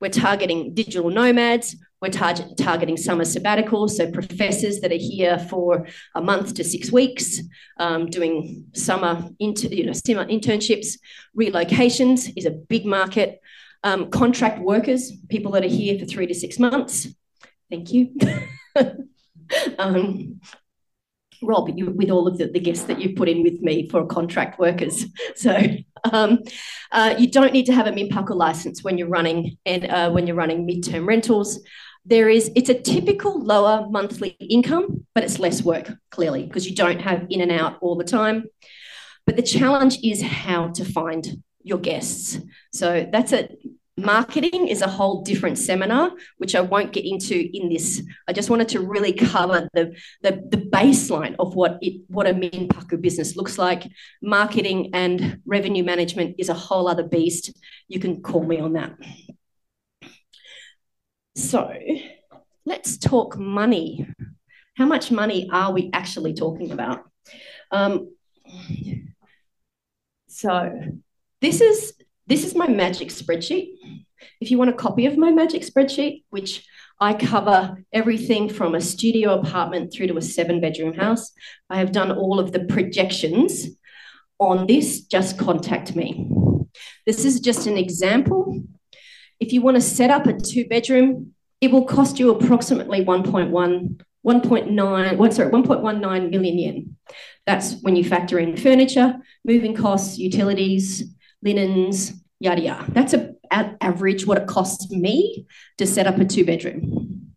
We're 0.00 0.08
targeting 0.08 0.74
digital 0.74 1.10
nomads. 1.10 1.76
We're 2.00 2.08
tar 2.08 2.34
targeting 2.56 2.96
summer 2.96 3.24
sabbaticals, 3.24 3.90
so 3.90 4.10
professors 4.10 4.80
that 4.80 4.90
are 4.90 4.96
here 4.96 5.38
for 5.38 5.86
a 6.14 6.22
month 6.22 6.54
to 6.54 6.64
six 6.64 6.90
weeks, 6.90 7.40
um, 7.78 8.06
doing 8.06 8.64
summer, 8.72 9.28
inter 9.38 9.68
you 9.68 9.84
know, 9.84 9.92
summer 9.92 10.24
internships. 10.24 10.98
Relocations 11.38 12.32
is 12.36 12.46
a 12.46 12.50
big 12.50 12.86
market. 12.86 13.40
Um, 13.84 14.10
contract 14.10 14.60
workers, 14.60 15.12
people 15.28 15.52
that 15.52 15.64
are 15.64 15.68
here 15.68 15.98
for 15.98 16.06
three 16.06 16.26
to 16.26 16.34
six 16.34 16.58
months. 16.58 17.08
Thank 17.70 17.92
you. 17.92 18.16
um, 19.78 20.40
Rob, 21.42 21.70
you, 21.74 21.90
with 21.90 22.10
all 22.10 22.26
of 22.26 22.38
the, 22.38 22.46
the, 22.46 22.60
guests 22.60 22.84
that 22.84 23.00
you've 23.00 23.16
put 23.16 23.28
in 23.28 23.42
with 23.42 23.60
me 23.60 23.88
for 23.88 24.06
contract 24.06 24.58
workers. 24.58 25.06
So 25.36 25.58
um, 26.12 26.40
uh, 26.92 27.14
you 27.18 27.30
don't 27.30 27.52
need 27.52 27.66
to 27.66 27.72
have 27.72 27.86
a 27.86 27.92
Minpaku 27.92 28.34
license 28.34 28.82
when 28.84 28.98
you're 28.98 29.08
running 29.08 29.56
and 29.64 29.86
uh, 29.86 30.10
when 30.10 30.26
you're 30.26 30.36
running 30.36 30.66
midterm 30.66 31.06
rentals. 31.06 31.60
There 32.04 32.28
is 32.28 32.50
it's 32.56 32.68
a 32.68 32.74
typical 32.74 33.42
lower 33.42 33.86
monthly 33.88 34.30
income, 34.38 35.06
but 35.14 35.24
it's 35.24 35.38
less 35.38 35.62
work 35.62 35.90
clearly 36.10 36.44
because 36.44 36.68
you 36.68 36.74
don't 36.74 37.00
have 37.00 37.26
in 37.30 37.40
and 37.40 37.52
out 37.52 37.78
all 37.80 37.96
the 37.96 38.04
time. 38.04 38.44
But 39.26 39.36
the 39.36 39.42
challenge 39.42 39.98
is 40.02 40.22
how 40.22 40.68
to 40.68 40.84
find 40.84 41.42
your 41.62 41.78
guests. 41.78 42.38
So 42.72 43.08
that's 43.10 43.32
a 43.32 43.48
Marketing 44.00 44.68
is 44.68 44.80
a 44.80 44.88
whole 44.88 45.22
different 45.22 45.58
seminar, 45.58 46.12
which 46.38 46.54
I 46.54 46.60
won't 46.60 46.92
get 46.92 47.04
into 47.04 47.48
in 47.52 47.68
this. 47.68 48.02
I 48.26 48.32
just 48.32 48.48
wanted 48.48 48.68
to 48.70 48.80
really 48.80 49.12
cover 49.12 49.68
the, 49.74 49.94
the, 50.22 50.42
the 50.50 50.56
baseline 50.56 51.36
of 51.38 51.54
what 51.54 51.78
it 51.82 52.02
what 52.08 52.26
a 52.26 52.32
Minpaku 52.32 53.00
business 53.00 53.36
looks 53.36 53.58
like. 53.58 53.86
Marketing 54.22 54.90
and 54.94 55.40
revenue 55.44 55.84
management 55.84 56.36
is 56.38 56.48
a 56.48 56.54
whole 56.54 56.88
other 56.88 57.02
beast. 57.02 57.52
You 57.88 58.00
can 58.00 58.22
call 58.22 58.42
me 58.42 58.58
on 58.58 58.72
that. 58.72 58.94
So 61.36 61.72
let's 62.64 62.96
talk 62.96 63.36
money. 63.36 64.08
How 64.76 64.86
much 64.86 65.10
money 65.10 65.48
are 65.52 65.72
we 65.72 65.90
actually 65.92 66.34
talking 66.34 66.70
about? 66.70 67.04
Um, 67.70 68.14
so 70.28 70.72
this 71.40 71.60
is 71.60 71.92
this 72.30 72.44
is 72.44 72.54
my 72.54 72.68
magic 72.68 73.08
spreadsheet. 73.08 73.72
If 74.40 74.52
you 74.52 74.56
want 74.56 74.70
a 74.70 74.74
copy 74.74 75.04
of 75.06 75.18
my 75.18 75.32
magic 75.32 75.62
spreadsheet, 75.62 76.22
which 76.30 76.64
I 77.00 77.12
cover 77.12 77.82
everything 77.92 78.48
from 78.48 78.76
a 78.76 78.80
studio 78.80 79.34
apartment 79.34 79.92
through 79.92 80.06
to 80.06 80.16
a 80.16 80.22
seven 80.22 80.60
bedroom 80.60 80.94
house, 80.94 81.32
I 81.68 81.78
have 81.78 81.90
done 81.90 82.12
all 82.12 82.38
of 82.38 82.52
the 82.52 82.60
projections 82.60 83.66
on 84.38 84.68
this, 84.68 85.00
just 85.00 85.38
contact 85.38 85.96
me. 85.96 86.30
This 87.04 87.24
is 87.24 87.40
just 87.40 87.66
an 87.66 87.76
example. 87.76 88.62
If 89.40 89.52
you 89.52 89.60
want 89.60 89.76
to 89.78 89.80
set 89.80 90.10
up 90.10 90.28
a 90.28 90.32
two 90.32 90.68
bedroom, 90.68 91.34
it 91.60 91.72
will 91.72 91.84
cost 91.84 92.20
you 92.20 92.30
approximately 92.30 93.04
1.1 93.04 94.02
1.9, 94.24 95.32
sorry, 95.32 95.50
1.19 95.50 96.30
million 96.30 96.58
yen. 96.58 96.96
That's 97.46 97.80
when 97.80 97.96
you 97.96 98.04
factor 98.04 98.38
in 98.38 98.54
furniture, 98.54 99.16
moving 99.46 99.74
costs, 99.74 100.18
utilities, 100.18 101.14
linens, 101.42 102.12
yada 102.38 102.62
yada. 102.62 102.84
That's 102.92 103.14
a, 103.14 103.34
at 103.50 103.76
average 103.80 104.26
what 104.26 104.38
it 104.38 104.46
costs 104.46 104.90
me 104.90 105.46
to 105.78 105.86
set 105.86 106.06
up 106.06 106.18
a 106.18 106.24
two 106.24 106.44
bedroom. 106.44 107.34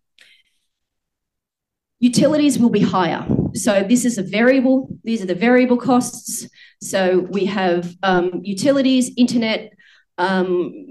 Utilities 2.00 2.60
will 2.60 2.70
be 2.70 2.82
higher. 2.82 3.26
So 3.54 3.84
this 3.84 4.04
is 4.04 4.18
a 4.18 4.24
variable, 4.24 4.90
these 5.04 5.22
are 5.22 5.26
the 5.26 5.36
variable 5.36 5.78
costs. 5.78 6.50
So 6.82 7.20
we 7.32 7.46
have 7.46 7.96
um, 8.04 8.42
utilities, 8.44 9.12
internet, 9.16 9.72
um, 10.18 10.90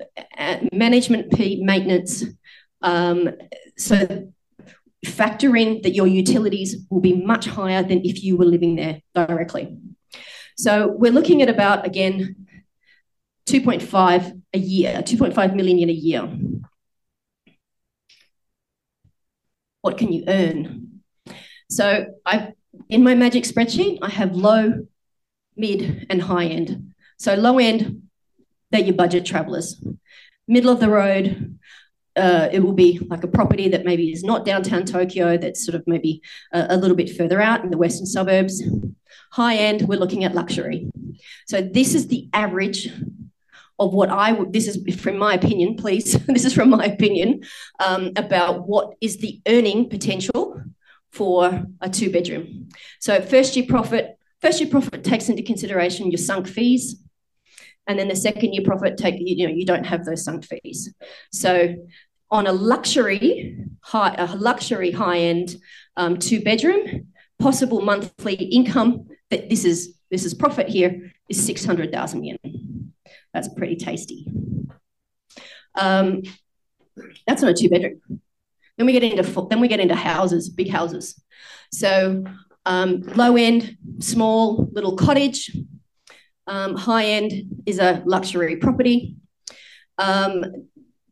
management 0.72 1.36
fee, 1.36 1.62
maintenance. 1.62 2.24
Um, 2.80 3.30
so 3.76 4.32
factoring 5.04 5.82
that 5.82 5.94
your 5.94 6.06
utilities 6.06 6.86
will 6.88 7.00
be 7.00 7.14
much 7.14 7.46
higher 7.46 7.82
than 7.82 8.04
if 8.04 8.22
you 8.22 8.36
were 8.36 8.44
living 8.44 8.76
there 8.76 9.02
directly. 9.14 9.76
So 10.56 10.88
we're 10.96 11.12
looking 11.12 11.42
at 11.42 11.48
about, 11.48 11.84
again, 11.86 12.41
2.5 13.46 14.42
a 14.54 14.58
year, 14.58 15.02
2.5 15.02 15.54
million 15.54 15.78
in 15.78 15.88
a 15.88 15.92
year. 15.92 16.28
What 19.80 19.98
can 19.98 20.12
you 20.12 20.24
earn? 20.28 21.00
So 21.68 22.06
I, 22.24 22.52
in 22.88 23.02
my 23.02 23.14
magic 23.14 23.44
spreadsheet, 23.44 23.98
I 24.02 24.10
have 24.10 24.34
low, 24.34 24.86
mid, 25.56 26.06
and 26.08 26.22
high 26.22 26.46
end. 26.46 26.94
So 27.18 27.34
low 27.34 27.58
end, 27.58 28.02
they're 28.70 28.80
your 28.80 28.94
budget 28.94 29.26
travellers. 29.26 29.82
Middle 30.46 30.70
of 30.70 30.80
the 30.80 30.90
road, 30.90 31.58
uh, 32.16 32.48
it 32.52 32.60
will 32.60 32.74
be 32.74 32.98
like 33.08 33.24
a 33.24 33.28
property 33.28 33.68
that 33.68 33.84
maybe 33.84 34.12
is 34.12 34.22
not 34.22 34.44
downtown 34.44 34.84
Tokyo, 34.84 35.36
that's 35.36 35.64
sort 35.64 35.74
of 35.74 35.82
maybe 35.86 36.20
a, 36.52 36.66
a, 36.70 36.76
little 36.76 36.96
bit 36.96 37.16
further 37.16 37.40
out 37.40 37.64
in 37.64 37.70
the 37.70 37.78
western 37.78 38.06
suburbs. 38.06 38.62
High 39.32 39.56
end, 39.56 39.82
we're 39.82 39.98
looking 39.98 40.24
at 40.24 40.34
luxury. 40.34 40.90
So 41.46 41.62
this 41.62 41.94
is 41.94 42.08
the 42.08 42.28
average 42.34 42.90
of 43.78 43.94
what 43.94 44.10
I 44.10 44.32
would, 44.32 44.52
this 44.52 44.68
is 44.68 45.00
from 45.00 45.18
my 45.18 45.34
opinion, 45.34 45.76
please, 45.76 46.12
this 46.26 46.44
is 46.44 46.54
from 46.54 46.70
my 46.70 46.84
opinion, 46.84 47.42
um, 47.80 48.12
about 48.16 48.68
what 48.68 48.94
is 49.00 49.18
the 49.18 49.40
earning 49.46 49.88
potential 49.88 50.62
for 51.10 51.64
a 51.80 51.90
two 51.90 52.10
bedroom. 52.10 52.68
So 53.00 53.20
first 53.20 53.56
year 53.56 53.66
profit, 53.68 54.18
first 54.40 54.60
year 54.60 54.70
profit 54.70 55.04
takes 55.04 55.28
into 55.28 55.42
consideration 55.42 56.10
your 56.10 56.18
sunk 56.18 56.48
fees. 56.48 56.96
And 57.86 57.98
then 57.98 58.08
the 58.08 58.16
second 58.16 58.52
year 58.52 58.62
profit 58.64 58.96
take, 58.96 59.16
you 59.18 59.46
know, 59.46 59.52
you 59.52 59.66
don't 59.66 59.84
have 59.84 60.04
those 60.04 60.24
sunk 60.24 60.44
fees. 60.44 60.94
So 61.32 61.74
on 62.30 62.46
a 62.46 62.52
luxury, 62.52 63.58
high, 63.80 64.14
a 64.16 64.36
luxury 64.36 64.92
high 64.92 65.18
end 65.18 65.56
um, 65.96 66.16
two 66.16 66.40
bedroom, 66.40 67.08
possible 67.38 67.82
monthly 67.82 68.34
income 68.34 69.08
that 69.30 69.50
this 69.50 69.64
is 69.64 69.96
this 70.10 70.24
is 70.24 70.34
profit 70.34 70.68
here 70.68 71.12
is 71.28 71.44
600,000 71.44 72.24
yen. 72.24 72.81
That's 73.34 73.48
pretty 73.48 73.76
tasty. 73.76 74.26
Um, 75.74 76.22
that's 77.26 77.42
not 77.42 77.52
a 77.52 77.54
two 77.54 77.68
bedroom. 77.68 78.00
Then 78.76 78.86
we 78.86 78.92
get 78.92 79.02
into 79.02 79.46
then 79.48 79.60
we 79.60 79.68
get 79.68 79.80
into 79.80 79.94
houses, 79.94 80.48
big 80.48 80.70
houses. 80.70 81.20
So 81.72 82.24
um, 82.66 83.02
low 83.14 83.36
end, 83.36 83.76
small 84.00 84.68
little 84.72 84.96
cottage. 84.96 85.54
Um, 86.46 86.74
high 86.74 87.06
end 87.06 87.62
is 87.66 87.78
a 87.78 88.02
luxury 88.04 88.56
property. 88.56 89.16
Um, 89.98 90.44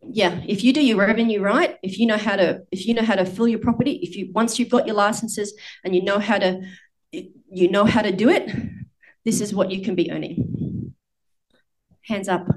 yeah, 0.03 0.41
if 0.47 0.65
you 0.65 0.73
do 0.73 0.85
your 0.85 0.99
revenue 0.99 1.41
right, 1.41 1.77
if 1.83 1.99
you 1.99 2.07
know 2.07 2.17
how 2.17 2.37
to 2.37 2.63
if 2.73 2.87
you 2.87 2.95
know 2.95 3.03
how 3.03 3.15
to 3.15 3.25
fill 3.25 3.47
your 3.47 3.61
property, 3.61 4.01
if 4.03 4.17
you 4.17 4.31
once 4.33 4.59
you've 4.59 4.71
got 4.71 4.87
your 4.87 4.97
licenses 4.97 5.55
and 5.85 5.95
you 5.95 6.03
know 6.03 6.19
how 6.19 6.39
to 6.39 6.63
you 7.13 7.71
know 7.71 7.85
how 7.85 8.03
to 8.03 8.13
do 8.13 8.29
it, 8.29 8.51
this 9.25 9.41
is 9.41 9.55
what 9.55 9.71
you 9.71 9.83
can 9.83 9.95
be 9.95 10.11
earning. 10.11 10.60
Hands 12.11 12.29
up. 12.29 12.49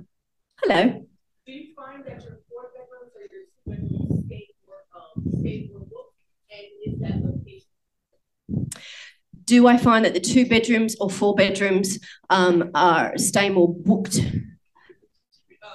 Hello. 0.63 1.05
Do 1.45 1.51
you 1.51 1.75
find 1.75 2.03
that 2.05 2.23
your 2.23 2.39
four 2.49 2.71
bedrooms 2.73 3.13
or 3.13 3.21
your 3.21 3.29
two 3.29 3.61
bedrooms 3.67 4.25
stay 4.25 4.49
more, 4.65 4.77
um, 4.95 5.23
stay 5.39 5.69
more 5.71 5.81
booked? 5.81 6.15
And 6.49 6.67
is 6.83 6.99
that 7.01 7.21
location? 7.23 8.69
Do 9.45 9.67
I 9.67 9.77
find 9.77 10.05
that 10.05 10.15
the 10.15 10.19
two 10.19 10.47
bedrooms 10.47 10.95
or 10.99 11.07
four 11.07 11.35
bedrooms 11.35 11.99
um, 12.31 12.71
are 12.73 13.15
stay 13.19 13.51
more 13.51 13.71
booked? 13.71 14.21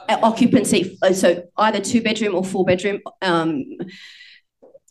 Uh, 0.09 0.19
occupancy, 0.25 0.99
uh, 1.03 1.13
so 1.13 1.45
either 1.59 1.81
two 1.81 2.03
bedroom 2.03 2.35
or 2.35 2.43
four 2.43 2.65
bedroom. 2.65 2.99
Um, 3.23 3.65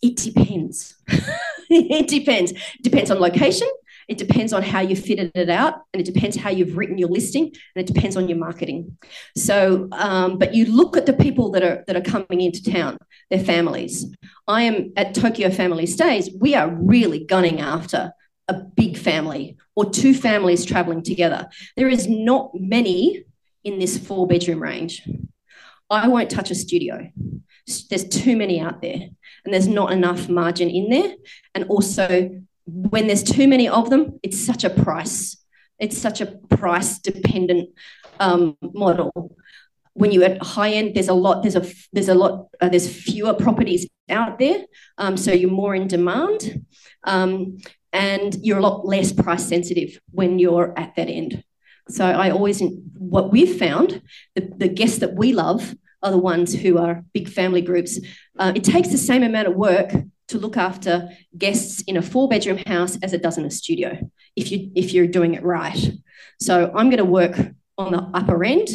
it 0.02 0.15
depends. 0.15 0.95
it 1.69 2.08
depends. 2.08 2.54
Depends 2.82 3.12
on 3.12 3.19
location. 3.19 3.67
It 4.08 4.17
depends 4.17 4.54
on 4.54 4.63
how 4.63 4.80
you 4.80 4.96
fitted 4.96 5.32
it 5.36 5.50
out, 5.50 5.82
and 5.93 6.00
it 6.00 6.12
depends 6.12 6.38
how 6.38 6.50
you've 6.50 6.78
written 6.78 6.98
your 6.98 7.10
listing, 7.10 7.43
and 7.43 7.89
it 7.89 7.93
depends 7.93 8.15
on 8.15 8.30
your 8.30 8.38
marketing. 8.38 8.98
So, 9.36 9.89
um, 9.91 10.38
but 10.38 10.54
you 10.54 10.65
look 10.65 10.96
at 10.96 11.06
the 11.06 11.13
people 11.13 11.52
that 11.52 11.63
are 11.63 11.84
that 11.88 11.96
are 11.96 12.02
coming 12.02 12.41
into 12.41 12.63
town, 12.63 12.98
their 13.30 13.43
families. 13.43 14.06
I 14.48 14.63
am 14.63 14.93
at 14.96 15.13
Tokyo 15.13 15.50
Family 15.50 15.86
Stays. 15.86 16.30
We 16.39 16.56
are 16.56 16.70
really 16.70 17.26
gunning 17.26 17.60
after 17.60 18.13
a 18.48 18.54
big 18.54 18.98
family 18.98 19.58
or 19.76 19.89
two 19.89 20.13
families 20.13 20.63
traveling 20.63 21.04
together. 21.04 21.50
There 21.76 21.89
is 21.89 22.08
not 22.08 22.52
many 22.54 23.26
in 23.63 23.80
this 23.80 23.98
four 23.98 24.26
bedroom 24.26 24.63
range. 24.63 25.08
I 25.89 26.08
won't 26.08 26.30
touch 26.30 26.50
a 26.52 26.56
studio. 26.56 27.12
There's 27.89 28.08
too 28.08 28.38
many 28.38 28.62
out 28.62 28.82
there, 28.82 29.10
and 29.43 29.54
there's 29.54 29.67
not 29.67 29.91
enough 29.91 30.30
margin 30.30 30.70
in 30.70 30.89
there. 30.89 31.15
And 31.54 31.65
also, 31.65 32.41
when 32.67 33.08
there's 33.08 33.23
too 33.23 33.47
many 33.47 33.67
of 33.67 33.89
them, 33.89 34.19
it's 34.21 34.39
such 34.39 34.63
a 34.63 34.69
price. 34.69 35.38
It's 35.80 35.97
such 35.97 36.21
a 36.21 36.25
price 36.25 36.99
dependent 36.99 37.69
um, 38.19 38.58
model. 38.62 39.36
When 39.93 40.12
you're 40.12 40.25
at 40.25 40.43
high 40.43 40.71
end, 40.71 40.93
there's 40.93 41.08
a 41.08 41.13
lot. 41.13 41.43
There's 41.43 41.56
a 41.56 41.65
there's 41.93 42.10
a 42.10 42.15
lot. 42.15 42.47
Uh, 42.62 42.69
there's 42.69 42.91
fewer 42.91 43.34
properties 43.34 43.88
out 44.10 44.38
there, 44.38 44.65
um, 44.97 45.17
so 45.17 45.32
you're 45.32 45.49
more 45.49 45.73
in 45.75 45.88
demand, 45.88 46.65
um, 47.03 47.58
and 47.93 48.36
you're 48.43 48.60
a 48.60 48.62
lot 48.62 48.86
less 48.86 49.12
price 49.12 49.45
sensitive 49.45 49.99
when 50.12 50.38
you're 50.39 50.77
at 50.77 50.95
that 50.95 51.08
end. 51.08 51.43
So 51.89 52.06
I 52.06 52.30
always 52.30 52.62
what 52.97 53.32
we've 53.32 53.58
found 53.58 54.01
the, 54.36 54.51
the 54.58 54.67
guests 54.67 54.99
that 54.99 55.15
we 55.15 55.34
love 55.34 55.75
are 56.03 56.12
the 56.12 56.17
ones 56.17 56.53
who 56.53 56.77
are 56.77 57.03
big 57.13 57.30
family 57.30 57.62
groups. 57.62 57.99
Uh, 58.38 58.51
it 58.56 58.63
takes 58.63 58.89
the 58.89 58.97
same 58.97 59.23
amount 59.23 59.47
of 59.47 59.56
work 59.56 59.93
to 60.28 60.38
look 60.38 60.58
after 60.58 61.10
guests 61.38 61.82
in 61.88 61.98
a 61.98 62.02
four 62.02 62.28
bedroom 62.28 62.58
house 62.66 62.98
as 63.02 63.13
it 63.13 63.22
does 63.24 63.38
in 63.38 63.46
a 63.46 63.52
studio 63.52 63.98
if 64.36 64.52
you 64.52 64.72
if 64.76 64.94
you're 64.94 65.08
doing 65.08 65.34
it 65.34 65.44
right. 65.44 65.92
So 66.40 66.72
i'm 66.76 66.90
going 66.90 66.98
to 66.98 67.06
work 67.06 67.36
on 67.78 67.92
the 67.92 68.10
upper 68.13 68.44
end 68.44 68.70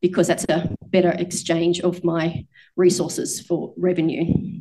because 0.00 0.28
that's 0.28 0.46
a 0.48 0.74
better 0.82 1.10
exchange 1.10 1.80
of 1.80 2.04
my 2.04 2.46
resources 2.76 3.40
for 3.40 3.74
revenue. 3.76 4.60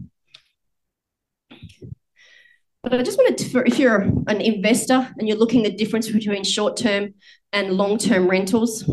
But 2.82 2.94
i 2.94 3.04
just 3.04 3.18
wanted 3.18 3.38
to 3.38 3.64
if 3.66 3.80
you're 3.80 4.02
an 4.02 4.42
investor 4.42 5.10
and 5.18 5.28
you're 5.28 5.38
looking 5.38 5.64
the 5.64 5.72
difference 5.72 6.10
between 6.10 6.44
short 6.44 6.76
term 6.78 7.14
and 7.52 7.78
long 7.78 7.98
term 7.98 8.28
rentals 8.28 8.84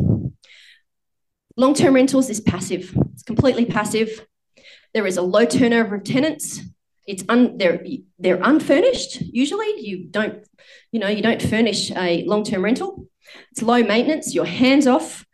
long 1.57 1.75
term 1.75 1.95
rentals 1.95 2.31
is 2.31 2.41
passive. 2.41 2.95
It's 3.13 3.23
completely 3.23 3.67
passive. 3.67 4.27
There 4.95 5.07
is 5.07 5.19
a 5.19 5.23
low 5.23 5.45
turnover 5.45 5.97
of 5.97 6.05
tenants 6.05 6.61
it's 7.07 7.25
un, 7.29 7.59
they're 7.59 7.83
they're 8.19 8.41
unfurnished. 8.43 9.21
Usually 9.21 9.81
you 9.81 10.07
don't 10.11 10.47
you 10.93 11.01
know 11.01 11.09
you 11.09 11.23
don't 11.23 11.43
furnish 11.43 11.91
a 11.93 12.25
long-term 12.25 12.65
rental. 12.65 13.07
It's 13.53 13.63
low 13.63 13.83
maintenance 13.83 14.35
you're 14.35 14.45
hands 14.45 14.87
off. 14.87 15.25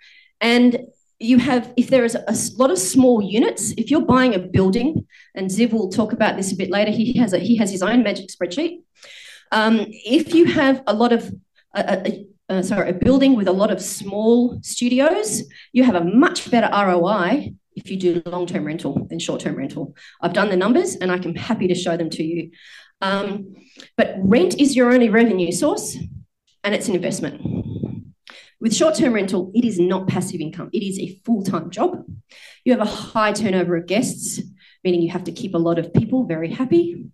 And 0.40 0.86
you 1.18 1.38
have 1.38 1.72
if 1.76 1.88
there 1.88 2.04
is 2.04 2.14
a, 2.14 2.34
lot 2.58 2.70
of 2.70 2.78
small 2.78 3.22
units 3.22 3.72
if 3.78 3.90
you're 3.90 4.02
buying 4.02 4.34
a 4.34 4.38
building 4.38 5.06
and 5.34 5.50
ziv 5.50 5.72
will 5.72 5.88
talk 5.88 6.12
about 6.12 6.36
this 6.36 6.52
a 6.52 6.56
bit 6.56 6.70
later 6.70 6.90
he 6.90 7.14
has 7.14 7.32
a 7.32 7.38
he 7.38 7.56
has 7.56 7.70
his 7.70 7.82
own 7.82 8.02
magic 8.02 8.28
spreadsheet. 8.28 8.82
Um, 9.52 9.86
if 9.88 10.34
you 10.34 10.44
have 10.46 10.82
a 10.86 10.92
lot 10.92 11.12
of 11.12 11.32
a, 11.74 12.26
a, 12.48 12.62
sorry 12.62 12.90
a 12.90 12.92
building 12.92 13.34
with 13.36 13.48
a 13.48 13.52
lot 13.52 13.70
of 13.70 13.80
small 13.80 14.58
studios 14.62 15.42
you 15.72 15.84
have 15.84 15.94
a 15.94 16.04
much 16.04 16.50
better 16.50 16.68
roi 16.72 17.54
if 17.76 17.90
you 17.90 17.96
do 17.98 18.22
long-term 18.26 18.64
rental 18.64 19.06
than 19.08 19.18
short-term 19.18 19.54
rental. 19.54 19.94
I've 20.20 20.32
done 20.32 20.48
the 20.48 20.56
numbers 20.56 20.96
and 20.96 21.12
I 21.12 21.18
can 21.18 21.36
happy 21.36 21.68
to 21.68 21.74
show 21.74 21.96
them 21.96 22.10
to 22.10 22.24
you. 22.24 22.50
Um, 23.02 23.54
but 23.96 24.14
rent 24.18 24.58
is 24.58 24.74
your 24.74 24.90
only 24.92 25.10
revenue 25.10 25.52
source 25.52 25.96
and 26.64 26.74
it's 26.74 26.88
an 26.88 26.94
investment. 26.94 27.42
With 28.58 28.74
short-term 28.74 29.12
rental, 29.12 29.52
it 29.54 29.64
is 29.64 29.78
not 29.78 30.08
passive 30.08 30.40
income. 30.40 30.70
It 30.72 30.82
is 30.82 30.98
a 30.98 31.20
full-time 31.24 31.70
job. 31.70 32.04
You 32.64 32.72
have 32.72 32.80
a 32.80 32.90
high 32.90 33.32
turnover 33.32 33.76
of 33.76 33.86
guests, 33.86 34.40
meaning 34.82 35.02
you 35.02 35.10
have 35.10 35.24
to 35.24 35.32
keep 35.32 35.54
a 35.54 35.58
lot 35.58 35.78
of 35.78 35.92
people 35.92 36.24
very 36.24 36.50
happy 36.50 37.04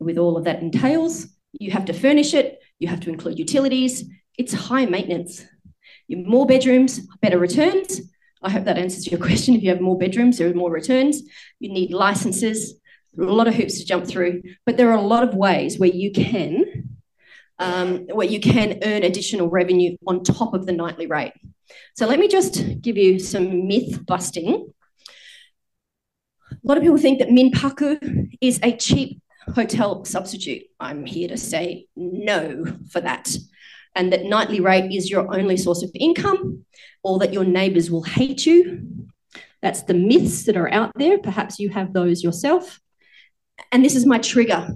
with 0.00 0.16
all 0.16 0.38
of 0.38 0.44
that 0.44 0.62
entails. 0.62 1.26
You 1.52 1.70
have 1.72 1.84
to 1.86 1.92
furnish 1.92 2.32
it. 2.32 2.60
You 2.78 2.88
have 2.88 3.00
to 3.00 3.10
include 3.10 3.38
utilities. 3.38 4.04
It's 4.38 4.54
high 4.54 4.86
maintenance. 4.86 5.44
You 6.08 6.18
more 6.18 6.46
bedrooms, 6.46 7.00
better 7.20 7.38
returns, 7.38 8.00
I 8.42 8.50
hope 8.50 8.64
that 8.64 8.78
answers 8.78 9.06
your 9.10 9.20
question. 9.20 9.54
If 9.54 9.62
you 9.62 9.70
have 9.70 9.80
more 9.80 9.98
bedrooms, 9.98 10.38
there 10.38 10.50
are 10.50 10.54
more 10.54 10.70
returns. 10.70 11.22
You 11.58 11.72
need 11.72 11.92
licenses. 11.92 12.74
A 13.18 13.22
lot 13.22 13.48
of 13.48 13.54
hoops 13.54 13.78
to 13.78 13.86
jump 13.86 14.06
through, 14.06 14.42
but 14.66 14.76
there 14.76 14.90
are 14.90 14.98
a 14.98 15.00
lot 15.00 15.22
of 15.22 15.34
ways 15.34 15.78
where 15.78 15.88
you 15.88 16.12
can 16.12 16.86
um, 17.58 18.06
where 18.08 18.26
you 18.26 18.40
can 18.40 18.78
earn 18.82 19.02
additional 19.02 19.48
revenue 19.48 19.96
on 20.06 20.22
top 20.22 20.54
of 20.54 20.66
the 20.66 20.72
nightly 20.72 21.06
rate. 21.06 21.32
So 21.94 22.06
let 22.06 22.18
me 22.18 22.28
just 22.28 22.82
give 22.82 22.96
you 22.96 23.18
some 23.18 23.66
myth 23.66 24.04
busting. 24.04 24.70
A 26.52 26.56
lot 26.62 26.76
of 26.76 26.82
people 26.82 26.98
think 26.98 27.18
that 27.20 27.28
Minpaku 27.28 28.28
is 28.40 28.60
a 28.62 28.76
cheap 28.76 29.22
hotel 29.54 30.04
substitute. 30.04 30.64
I'm 30.78 31.06
here 31.06 31.28
to 31.28 31.36
say 31.36 31.86
no 31.96 32.64
for 32.90 33.00
that 33.00 33.34
and 33.96 34.12
that 34.12 34.24
nightly 34.24 34.60
rate 34.60 34.92
is 34.92 35.10
your 35.10 35.34
only 35.34 35.56
source 35.56 35.82
of 35.82 35.90
income 35.94 36.64
or 37.02 37.18
that 37.18 37.32
your 37.32 37.44
neighbors 37.44 37.90
will 37.90 38.02
hate 38.02 38.44
you. 38.44 39.08
That's 39.62 39.82
the 39.82 39.94
myths 39.94 40.44
that 40.44 40.56
are 40.56 40.70
out 40.70 40.92
there. 40.96 41.18
Perhaps 41.18 41.58
you 41.58 41.70
have 41.70 41.92
those 41.92 42.22
yourself. 42.22 42.78
And 43.72 43.84
this 43.84 43.96
is 43.96 44.04
my 44.04 44.18
trigger. 44.18 44.68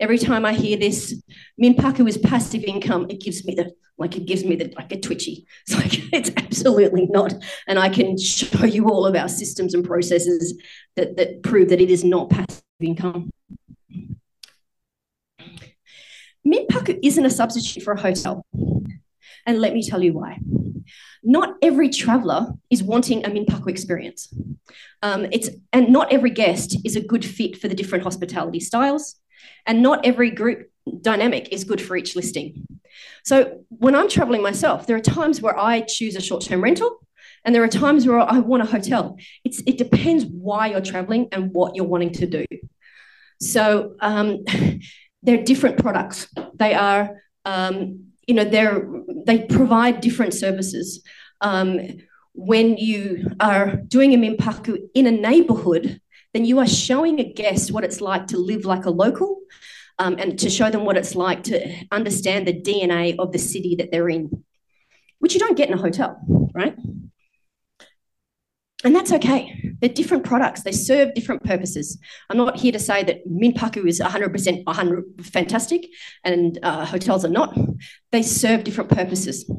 Every 0.00 0.18
time 0.18 0.44
I 0.44 0.54
hear 0.54 0.76
this, 0.76 1.20
Minpaku 1.60 2.08
is 2.08 2.16
passive 2.16 2.64
income, 2.64 3.06
it 3.10 3.20
gives 3.20 3.44
me 3.44 3.54
the 3.54 3.72
like 3.96 4.16
it 4.16 4.26
gives 4.26 4.44
me 4.44 4.56
the 4.56 4.72
like 4.76 4.92
a 4.92 5.00
twitchy. 5.00 5.46
It's 5.66 5.74
like 5.76 6.12
it's 6.12 6.30
absolutely 6.36 7.06
not. 7.06 7.34
And 7.66 7.78
I 7.78 7.88
can 7.88 8.18
show 8.18 8.64
you 8.64 8.88
all 8.88 9.06
of 9.06 9.14
our 9.14 9.28
systems 9.28 9.74
and 9.74 9.84
processes 9.84 10.60
that, 10.96 11.16
that 11.16 11.42
prove 11.42 11.68
that 11.68 11.80
it 11.80 11.90
is 11.90 12.04
not 12.04 12.30
passive 12.30 12.62
income. 12.80 13.30
Minpaku 16.46 16.98
isn't 17.02 17.24
a 17.24 17.30
substitute 17.30 17.82
for 17.82 17.92
a 17.92 18.00
hotel. 18.00 18.44
And 19.46 19.60
let 19.60 19.74
me 19.74 19.82
tell 19.82 20.02
you 20.02 20.12
why. 20.12 20.38
not 21.24 21.56
every 21.62 21.88
traveller 21.88 22.52
is 22.70 22.82
wanting 22.82 23.24
a 23.24 23.30
Minpaku 23.30 23.68
experience. 23.68 24.32
Um, 25.02 25.26
it's, 25.32 25.48
and 25.72 25.88
not 25.88 26.12
every 26.12 26.30
guest 26.30 26.76
is 26.84 26.96
a 26.96 27.00
good 27.00 27.24
fit 27.24 27.58
for 27.58 27.66
the 27.66 27.74
different 27.74 28.04
hospitality 28.04 28.60
styles, 28.60 29.16
and 29.66 29.82
not 29.82 30.04
every 30.04 30.30
group 30.30 30.70
dynamic 31.00 31.48
is 31.50 31.64
good 31.64 31.80
for 31.80 31.96
each 31.96 32.14
listing. 32.14 32.66
So 33.24 33.64
when 33.68 33.94
I'm 33.94 34.08
traveling 34.08 34.42
myself, 34.42 34.86
there 34.86 34.96
are 34.96 35.00
times 35.00 35.40
where 35.40 35.58
I 35.58 35.80
choose 35.80 36.14
a 36.14 36.20
short 36.20 36.42
term 36.42 36.62
rental 36.62 36.98
and 37.44 37.54
there 37.54 37.62
are 37.62 37.68
times 37.68 38.06
where 38.06 38.20
I 38.20 38.38
want 38.38 38.62
a 38.62 38.66
hotel. 38.66 39.16
It's, 39.44 39.62
it 39.66 39.78
depends 39.78 40.24
why 40.26 40.68
you're 40.68 40.82
traveling 40.82 41.28
and 41.32 41.52
what 41.52 41.74
you're 41.74 41.86
wanting 41.86 42.12
to 42.12 42.26
do. 42.26 42.44
So 43.40 43.96
um, 44.00 44.44
they're 45.24 45.42
different 45.42 45.78
products. 45.78 46.28
They 46.54 46.74
are, 46.74 47.20
um, 47.44 48.12
you 48.26 48.34
know, 48.34 48.44
they're, 48.44 48.86
they 49.26 49.40
provide 49.46 50.00
different 50.00 50.34
services. 50.34 51.02
Um, 51.40 51.80
when 52.34 52.76
you 52.76 53.30
are 53.40 53.76
doing 53.76 54.12
a 54.12 54.18
Minpaku 54.18 54.78
in 54.94 55.06
a 55.06 55.10
neighbourhood, 55.10 56.00
then 56.32 56.44
you 56.44 56.58
are 56.58 56.66
showing 56.66 57.20
a 57.20 57.32
guest 57.32 57.72
what 57.72 57.84
it's 57.84 58.00
like 58.00 58.26
to 58.28 58.38
live 58.38 58.64
like 58.64 58.84
a 58.84 58.90
local 58.90 59.40
um, 59.98 60.16
and 60.18 60.38
to 60.40 60.50
show 60.50 60.68
them 60.70 60.84
what 60.84 60.96
it's 60.96 61.14
like 61.14 61.44
to 61.44 61.86
understand 61.92 62.46
the 62.46 62.60
DNA 62.60 63.16
of 63.18 63.32
the 63.32 63.38
city 63.38 63.76
that 63.76 63.90
they're 63.92 64.08
in, 64.08 64.44
which 65.20 65.34
you 65.34 65.40
don't 65.40 65.56
get 65.56 65.68
in 65.68 65.74
a 65.74 65.80
hotel, 65.80 66.20
right? 66.52 66.76
And 68.84 68.94
that's 68.94 69.12
okay. 69.12 69.72
They're 69.80 69.88
different 69.88 70.24
products. 70.24 70.62
They 70.62 70.72
serve 70.72 71.14
different 71.14 71.42
purposes. 71.42 71.98
I'm 72.28 72.36
not 72.36 72.58
here 72.58 72.72
to 72.72 72.78
say 72.78 73.02
that 73.02 73.26
Minpaku 73.26 73.88
is 73.88 73.98
100% 73.98 74.66
100 74.66 75.26
fantastic 75.26 75.86
and 76.22 76.58
uh, 76.62 76.84
hotels 76.84 77.24
are 77.24 77.30
not. 77.30 77.58
They 78.12 78.22
serve 78.22 78.62
different 78.62 78.90
purposes. 78.90 79.50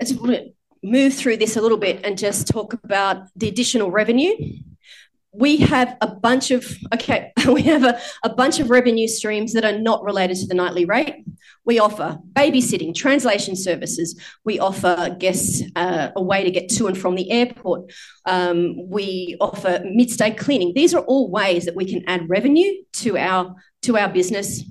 Let's 0.00 0.14
move 0.82 1.14
through 1.14 1.36
this 1.36 1.56
a 1.56 1.60
little 1.60 1.76
bit 1.76 2.00
and 2.04 2.16
just 2.16 2.48
talk 2.48 2.72
about 2.72 3.28
the 3.36 3.48
additional 3.48 3.90
revenue 3.90 4.34
we 5.32 5.58
have 5.58 5.96
a 6.00 6.08
bunch 6.08 6.50
of 6.50 6.66
okay 6.92 7.32
we 7.46 7.62
have 7.62 7.84
a, 7.84 8.00
a 8.24 8.28
bunch 8.28 8.58
of 8.58 8.70
revenue 8.70 9.06
streams 9.06 9.52
that 9.52 9.64
are 9.64 9.78
not 9.78 10.02
related 10.02 10.36
to 10.36 10.46
the 10.46 10.54
nightly 10.54 10.84
rate 10.84 11.24
we 11.70 11.78
offer 11.78 12.18
babysitting 12.32 12.92
translation 12.92 13.54
services 13.54 14.20
we 14.44 14.58
offer 14.58 15.14
guests 15.20 15.62
uh, 15.76 16.08
a 16.16 16.22
way 16.30 16.42
to 16.42 16.50
get 16.50 16.68
to 16.68 16.88
and 16.88 16.98
from 16.98 17.14
the 17.14 17.30
airport 17.30 17.92
um, 18.26 18.74
we 18.88 19.36
offer 19.40 19.80
mid-stay 19.84 20.32
cleaning 20.32 20.72
these 20.74 20.92
are 20.92 21.04
all 21.04 21.30
ways 21.30 21.66
that 21.66 21.76
we 21.76 21.84
can 21.84 22.02
add 22.08 22.28
revenue 22.28 22.72
to 22.92 23.16
our 23.16 23.54
to 23.82 23.96
our 23.96 24.08
business 24.08 24.64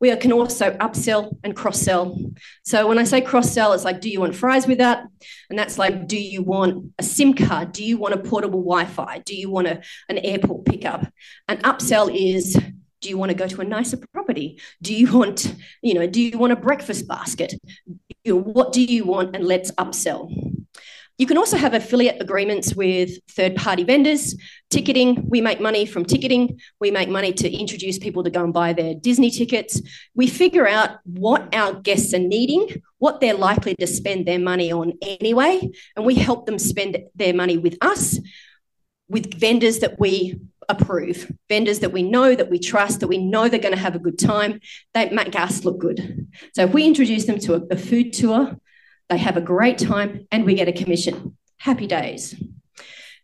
we 0.00 0.16
can 0.16 0.32
also 0.32 0.72
upsell 0.78 1.36
and 1.44 1.54
cross 1.54 1.78
sell. 1.78 2.18
So 2.64 2.88
when 2.88 2.98
I 2.98 3.04
say 3.04 3.20
cross 3.20 3.52
sell, 3.52 3.74
it's 3.74 3.84
like, 3.84 4.00
do 4.00 4.08
you 4.08 4.20
want 4.20 4.34
fries 4.34 4.66
with 4.66 4.78
that? 4.78 5.04
And 5.50 5.58
that's 5.58 5.78
like, 5.78 6.08
do 6.08 6.18
you 6.18 6.42
want 6.42 6.92
a 6.98 7.02
SIM 7.02 7.34
card? 7.34 7.72
Do 7.72 7.84
you 7.84 7.98
want 7.98 8.14
a 8.14 8.18
portable 8.18 8.62
Wi 8.62 8.86
Fi? 8.86 9.18
Do 9.18 9.36
you 9.36 9.50
want 9.50 9.66
a, 9.66 9.82
an 10.08 10.18
airport 10.18 10.64
pickup? 10.64 11.06
And 11.48 11.62
upsell 11.64 12.10
is, 12.10 12.56
do 13.00 13.08
you 13.08 13.16
want 13.16 13.30
to 13.30 13.34
go 13.34 13.46
to 13.46 13.60
a 13.60 13.64
nicer 13.64 13.98
property? 14.12 14.60
Do 14.82 14.94
you 14.94 15.12
want, 15.12 15.54
you 15.82 15.94
know, 15.94 16.06
do 16.06 16.20
you 16.20 16.38
want 16.38 16.52
a 16.52 16.56
breakfast 16.56 17.08
basket? 17.08 17.54
You 18.24 18.34
know, 18.34 18.40
what 18.40 18.72
do 18.72 18.84
you 18.84 19.04
want? 19.04 19.34
And 19.34 19.44
let's 19.44 19.70
upsell. 19.72 20.30
You 21.20 21.26
can 21.26 21.36
also 21.36 21.58
have 21.58 21.74
affiliate 21.74 22.22
agreements 22.22 22.74
with 22.74 23.10
third 23.32 23.54
party 23.54 23.84
vendors. 23.84 24.34
Ticketing, 24.70 25.28
we 25.28 25.42
make 25.42 25.60
money 25.60 25.84
from 25.84 26.06
ticketing. 26.06 26.58
We 26.80 26.90
make 26.90 27.10
money 27.10 27.34
to 27.34 27.50
introduce 27.50 27.98
people 27.98 28.24
to 28.24 28.30
go 28.30 28.42
and 28.42 28.54
buy 28.54 28.72
their 28.72 28.94
Disney 28.94 29.30
tickets. 29.30 29.82
We 30.14 30.28
figure 30.28 30.66
out 30.66 30.98
what 31.04 31.54
our 31.54 31.74
guests 31.74 32.14
are 32.14 32.18
needing, 32.18 32.82
what 33.00 33.20
they're 33.20 33.34
likely 33.34 33.74
to 33.74 33.86
spend 33.86 34.26
their 34.26 34.38
money 34.38 34.72
on 34.72 34.94
anyway, 35.02 35.70
and 35.94 36.06
we 36.06 36.14
help 36.14 36.46
them 36.46 36.58
spend 36.58 36.96
their 37.14 37.34
money 37.34 37.58
with 37.58 37.76
us, 37.82 38.18
with 39.10 39.38
vendors 39.38 39.80
that 39.80 40.00
we 40.00 40.40
approve, 40.70 41.30
vendors 41.48 41.80
that 41.80 41.92
we 41.92 42.02
know, 42.02 42.34
that 42.34 42.50
we 42.50 42.58
trust, 42.58 43.00
that 43.00 43.08
we 43.08 43.18
know 43.18 43.48
they're 43.48 43.60
going 43.60 43.74
to 43.74 43.80
have 43.80 43.94
a 43.94 44.00
good 44.00 44.18
time. 44.18 44.60
They 44.94 45.10
make 45.10 45.34
us 45.34 45.64
look 45.64 45.78
good. 45.78 46.28
So 46.54 46.64
if 46.64 46.72
we 46.72 46.84
introduce 46.86 47.26
them 47.26 47.38
to 47.40 47.54
a, 47.54 47.60
a 47.72 47.76
food 47.76 48.12
tour, 48.12 48.56
they 49.08 49.18
have 49.18 49.36
a 49.36 49.40
great 49.40 49.78
time 49.78 50.26
and 50.30 50.44
we 50.44 50.54
get 50.54 50.68
a 50.68 50.72
commission. 50.72 51.36
Happy 51.58 51.86
days. 51.86 52.40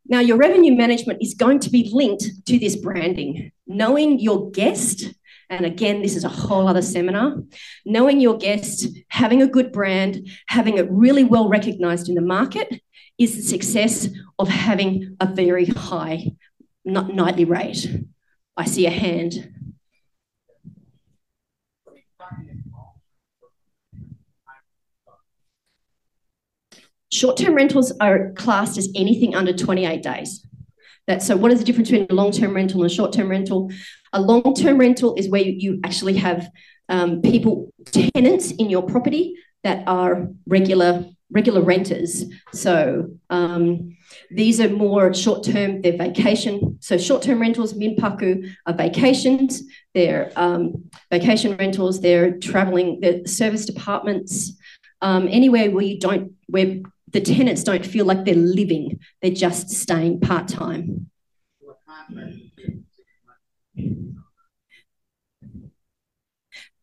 Now, 0.08 0.20
your 0.20 0.36
revenue 0.36 0.74
management 0.74 1.22
is 1.22 1.34
going 1.34 1.60
to 1.60 1.70
be 1.70 1.90
linked 1.92 2.46
to 2.46 2.58
this 2.58 2.76
branding. 2.76 3.52
Knowing 3.66 4.20
your 4.20 4.50
guest, 4.50 5.04
and 5.48 5.64
again, 5.64 6.02
this 6.02 6.16
is 6.16 6.24
a 6.24 6.28
whole 6.28 6.68
other 6.68 6.82
seminar, 6.82 7.36
knowing 7.84 8.20
your 8.20 8.36
guest, 8.36 8.86
having 9.08 9.42
a 9.42 9.48
good 9.48 9.72
brand, 9.72 10.28
having 10.48 10.78
it 10.78 10.90
really 10.90 11.24
well 11.24 11.48
recognized 11.48 12.08
in 12.08 12.14
the 12.14 12.20
market 12.20 12.80
is 13.18 13.36
the 13.36 13.42
success 13.42 14.08
of 14.38 14.48
having 14.48 15.16
a 15.20 15.26
very 15.26 15.64
high 15.64 16.30
nightly 16.86 17.44
rate. 17.44 17.86
I 18.56 18.64
see 18.64 18.86
a 18.86 18.90
hand. 18.90 19.52
Short-term 27.12 27.54
rentals 27.54 27.92
are 28.00 28.32
classed 28.32 28.78
as 28.78 28.88
anything 28.94 29.34
under 29.34 29.52
28 29.52 30.02
days. 30.02 30.46
That, 31.06 31.22
so 31.22 31.36
what 31.36 31.52
is 31.52 31.60
the 31.60 31.64
difference 31.64 31.90
between 31.90 32.08
a 32.10 32.14
long-term 32.14 32.54
rental 32.54 32.82
and 32.82 32.90
a 32.90 32.94
short-term 32.94 33.28
rental? 33.28 33.70
A 34.12 34.20
long-term 34.20 34.78
rental 34.78 35.14
is 35.14 35.28
where 35.28 35.40
you, 35.40 35.52
you 35.52 35.80
actually 35.84 36.14
have 36.14 36.48
um, 36.88 37.22
people, 37.22 37.72
tenants 37.86 38.50
in 38.50 38.70
your 38.70 38.82
property 38.82 39.36
that 39.62 39.86
are 39.86 40.28
regular 40.46 41.04
regular 41.30 41.60
renters. 41.60 42.24
So 42.52 43.10
um, 43.30 43.96
these 44.30 44.60
are 44.60 44.68
more 44.68 45.12
short-term, 45.12 45.82
they're 45.82 45.96
vacation. 45.96 46.78
So 46.80 46.96
short-term 46.96 47.40
rentals, 47.40 47.74
Minpaku 47.74 48.52
are 48.66 48.74
vacations, 48.74 49.62
they're 49.94 50.32
um, 50.36 50.88
vacation 51.10 51.56
rentals, 51.56 52.00
they're 52.00 52.38
traveling, 52.38 53.00
they're 53.00 53.26
service 53.26 53.66
departments, 53.66 54.56
um, 55.02 55.28
anywhere 55.28 55.70
where 55.70 55.84
you 55.84 55.98
don't, 55.98 56.32
where 56.46 56.80
the 57.12 57.20
tenants 57.20 57.64
don't 57.64 57.84
feel 57.84 58.04
like 58.04 58.24
they're 58.24 58.34
living, 58.34 59.00
they're 59.20 59.30
just 59.30 59.70
staying 59.70 60.20
part 60.20 60.48
time. 60.48 61.10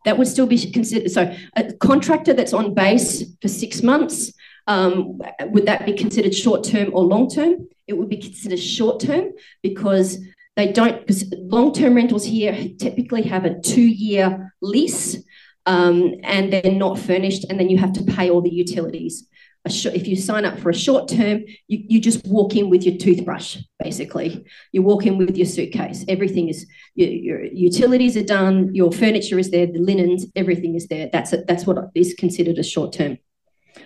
That 0.06 0.18
would 0.18 0.28
still 0.28 0.48
be 0.48 0.58
considered. 0.72 1.12
So, 1.12 1.36
a 1.56 1.74
contractor 1.74 2.34
that's 2.34 2.54
on 2.54 2.74
base 2.74 3.24
for 3.42 3.48
six 3.48 3.82
months, 3.82 4.34
um, 4.68 5.22
would 5.42 5.66
that 5.66 5.86
be 5.86 5.94
considered 5.94 6.36
short 6.36 6.64
term 6.64 6.92
or 6.94 7.04
long 7.04 7.30
term? 7.30 7.68
It 7.88 7.94
would 7.94 8.10
be 8.10 8.18
considered 8.18 8.60
short 8.60 9.00
term 9.00 9.32
because 9.62 10.20
they 10.56 10.72
don't, 10.72 11.00
because 11.06 11.34
long 11.38 11.74
term 11.74 11.96
rentals 11.96 12.26
here 12.26 12.70
typically 12.80 13.24
have 13.24 13.46
a 13.46 13.60
two 13.60 13.82
year 13.82 14.54
lease 14.62 15.18
um, 15.66 16.16
and 16.24 16.52
they're 16.52 16.72
not 16.72 17.00
furnished, 17.00 17.46
and 17.50 17.60
then 17.60 17.70
you 17.70 17.78
have 17.78 17.94
to 17.94 18.04
pay 18.04 18.30
all 18.30 18.42
the 18.42 18.54
utilities 18.54 19.28
if 19.66 20.08
you 20.08 20.16
sign 20.16 20.44
up 20.44 20.60
for 20.60 20.70
a 20.70 20.76
short 20.76 21.08
term, 21.08 21.46
you, 21.68 21.84
you 21.88 22.02
just 22.02 22.26
walk 22.28 22.56
in 22.56 22.70
with 22.70 22.84
your 22.84 22.98
toothbrush, 22.98 23.58
basically. 23.82 24.46
You 24.74 24.82
walk 24.82 25.06
in 25.06 25.18
with 25.18 25.38
your 25.38 25.46
suitcase. 25.46 26.04
Everything 26.08 26.50
is, 26.50 26.68
your, 26.96 27.10
your 27.10 27.44
utilities 27.46 28.18
are 28.18 28.24
done, 28.24 28.76
your 28.76 28.92
furniture 28.92 29.40
is 29.40 29.52
there, 29.52 29.66
the 29.66 29.80
linens, 29.80 30.26
everything 30.36 30.76
is 30.76 30.88
there. 30.88 31.10
That's, 31.12 31.32
a, 31.32 31.44
that's 31.48 31.66
what 31.66 31.78
is 31.96 32.14
considered 32.14 32.58
a 32.58 32.64
short 32.64 32.94
term. 32.94 33.20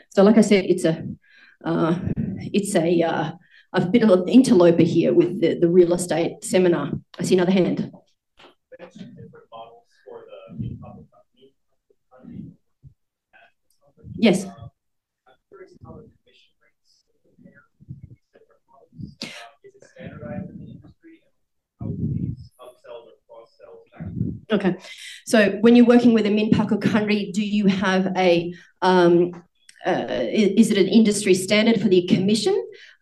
So 0.10 0.24
like 0.24 0.38
I 0.38 0.42
said, 0.42 0.66
it's 0.66 0.84
a, 0.84 1.04
uh, 1.63 2.00
it's 2.18 2.76
a, 2.76 3.02
uh, 3.04 3.32
of 3.74 3.94
an 3.94 4.30
interloper 4.30 4.84
here 4.84 5.13
with 5.13 5.42
the, 5.42 5.60
the 5.60 5.70
real 5.70 5.94
estate 5.94 6.44
seminar. 6.44 6.92
I 7.20 7.24
see 7.24 7.36
another 7.36 7.52
hand. 7.52 7.92
Yes. 14.16 14.48
Okay, 24.52 24.78
so 25.26 25.52
when 25.60 25.76
you're 25.76 25.86
working 25.86 26.14
with 26.14 26.26
a 26.26 26.30
Minpaku 26.30 26.82
Kanri, 26.82 27.34
do 27.34 27.46
you 27.46 27.68
have 27.68 28.14
a 28.16 28.54
um, 28.82 29.44
uh, 29.86 30.06
is 30.10 30.72
it 30.72 30.78
an 30.78 30.88
industry 30.88 31.34
standard 31.34 31.82
for 31.82 31.88
the 31.88 32.08
commission? 32.08 32.56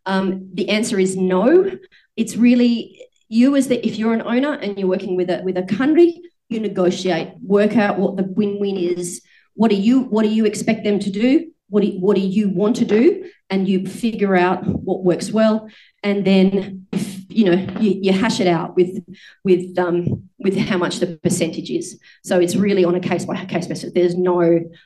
Um, 0.05 0.49
the 0.53 0.69
answer 0.69 0.99
is 0.99 1.15
no. 1.15 1.71
It's 2.15 2.35
really 2.35 3.01
you 3.27 3.55
as 3.55 3.67
the 3.67 3.85
if 3.85 3.97
you're 3.97 4.13
an 4.13 4.21
owner 4.21 4.53
and 4.53 4.77
you're 4.77 4.87
working 4.87 5.15
with 5.15 5.29
a 5.29 5.41
with 5.43 5.57
a 5.57 5.63
Kanri, 5.63 6.15
you 6.49 6.59
negotiate, 6.59 7.33
work 7.41 7.75
out 7.77 7.97
what 7.99 8.17
the 8.17 8.23
win-win 8.23 8.77
is. 8.77 9.21
What 9.55 9.69
do 9.69 9.77
you 9.77 10.01
what 10.01 10.23
do 10.23 10.29
you 10.29 10.45
expect 10.45 10.83
them 10.83 10.99
to 10.99 11.09
do? 11.09 11.51
What 11.69 11.81
do, 11.81 11.89
what 11.99 12.15
do 12.15 12.21
you 12.21 12.49
want 12.49 12.75
to 12.77 12.85
do? 12.85 13.29
And 13.49 13.67
you 13.67 13.85
figure 13.87 14.35
out 14.35 14.65
what 14.65 15.03
works 15.03 15.31
well. 15.31 15.69
And 16.03 16.25
then 16.25 16.87
if 16.91 17.29
you 17.29 17.45
know 17.45 17.79
you, 17.79 17.99
you 18.01 18.13
hash 18.13 18.39
it 18.39 18.47
out 18.47 18.75
with 18.75 19.03
with 19.43 19.77
um, 19.79 20.29
with 20.45 20.55
how 20.55 20.77
much 20.77 20.99
the 20.99 21.07
percentage 21.25 21.71
is. 21.71 21.99
So 22.23 22.39
it's 22.39 22.55
really 22.55 22.85
on 22.85 22.93
a 22.95 22.99
case 22.99 23.25
by 23.25 23.43
case 23.45 23.67
basis. 23.67 23.91
There's 23.93 24.15
no 24.15 24.39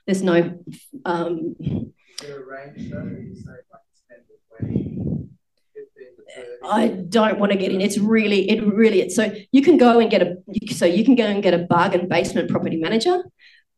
there's 0.07 0.23
no. 0.23 0.37
Um, 1.05 1.55
I 6.63 6.87
don't 6.87 7.39
want 7.39 7.51
to 7.51 7.57
get 7.57 7.71
in. 7.71 7.81
It's 7.81 7.97
really, 7.97 8.49
it 8.49 8.63
really, 8.63 9.01
it's 9.01 9.15
so 9.15 9.33
you 9.51 9.61
can 9.61 9.77
go 9.77 9.99
and 9.99 10.09
get 10.09 10.21
a, 10.21 10.37
so 10.73 10.85
you 10.85 11.03
can 11.03 11.15
go 11.15 11.25
and 11.25 11.41
get 11.41 11.53
a 11.53 11.59
bargain 11.59 12.07
basement 12.07 12.49
property 12.49 12.77
manager 12.77 13.23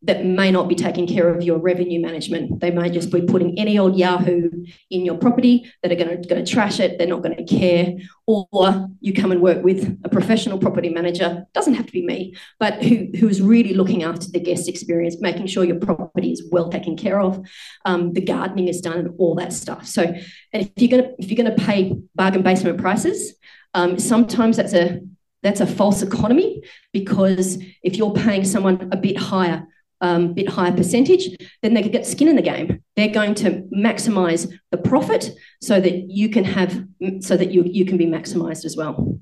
that 0.04 0.24
may 0.24 0.50
not 0.50 0.68
be 0.68 0.74
taking 0.74 1.06
care 1.06 1.28
of 1.28 1.42
your 1.42 1.58
revenue 1.58 2.00
management. 2.00 2.60
They 2.60 2.72
may 2.72 2.90
just 2.90 3.12
be 3.12 3.22
putting 3.22 3.58
any 3.58 3.78
old 3.78 3.96
Yahoo 3.96 4.50
in 4.90 5.04
your 5.04 5.16
property 5.16 5.72
that 5.82 5.92
are 5.92 5.94
going 5.94 6.20
to, 6.20 6.28
going 6.28 6.44
to 6.44 6.50
trash 6.50 6.80
it. 6.80 6.98
They're 6.98 7.06
not 7.06 7.22
going 7.22 7.36
to 7.36 7.44
care. 7.44 7.94
Or 8.26 8.88
you 9.00 9.12
come 9.12 9.30
and 9.30 9.40
work 9.40 9.62
with 9.62 9.98
a 10.04 10.08
professional 10.08 10.58
property 10.58 10.88
manager, 10.88 11.46
doesn't 11.54 11.74
have 11.74 11.86
to 11.86 11.92
be 11.92 12.04
me, 12.04 12.34
but 12.58 12.82
who, 12.82 13.08
who 13.18 13.28
is 13.28 13.40
really 13.40 13.74
looking 13.74 14.02
after 14.02 14.26
the 14.28 14.40
guest 14.40 14.68
experience, 14.68 15.20
making 15.20 15.46
sure 15.46 15.64
your 15.64 15.78
property 15.78 16.32
is 16.32 16.48
well 16.50 16.68
taken 16.68 16.96
care 16.96 17.20
of, 17.20 17.46
um, 17.84 18.12
the 18.12 18.20
gardening 18.20 18.68
is 18.68 18.80
done, 18.80 18.98
and 18.98 19.14
all 19.18 19.36
that 19.36 19.52
stuff. 19.52 19.86
So, 19.86 20.02
and 20.02 20.62
if 20.62 20.70
you're 20.76 20.90
going 20.90 21.04
to 21.04 21.14
if 21.18 21.30
you're 21.30 21.44
going 21.44 21.56
to 21.56 21.64
pay 21.64 21.94
bargain 22.14 22.42
basement 22.42 22.78
prices, 22.78 23.34
um, 23.74 23.98
sometimes 23.98 24.56
that's 24.56 24.74
a 24.74 25.00
that's 25.42 25.60
a 25.60 25.66
false 25.66 26.02
economy 26.02 26.62
because 26.92 27.58
if 27.82 27.96
you're 27.96 28.12
paying 28.12 28.44
someone 28.44 28.88
a 28.92 28.96
bit 28.96 29.16
higher 29.16 29.66
um, 30.02 30.34
bit 30.34 30.48
higher 30.48 30.72
percentage, 30.72 31.28
then 31.62 31.74
they 31.74 31.82
could 31.82 31.92
get 31.92 32.04
skin 32.04 32.28
in 32.28 32.36
the 32.36 32.42
game. 32.42 32.82
They're 32.96 33.08
going 33.08 33.34
to 33.36 33.62
maximize 33.74 34.52
the 34.70 34.76
profit 34.76 35.30
so 35.62 35.80
that 35.80 36.10
you 36.10 36.28
can 36.28 36.44
have 36.44 36.84
so 37.20 37.36
that 37.36 37.52
you, 37.52 37.62
you 37.64 37.86
can 37.86 37.96
be 37.96 38.06
maximized 38.06 38.64
as 38.64 38.76
well. 38.76 39.18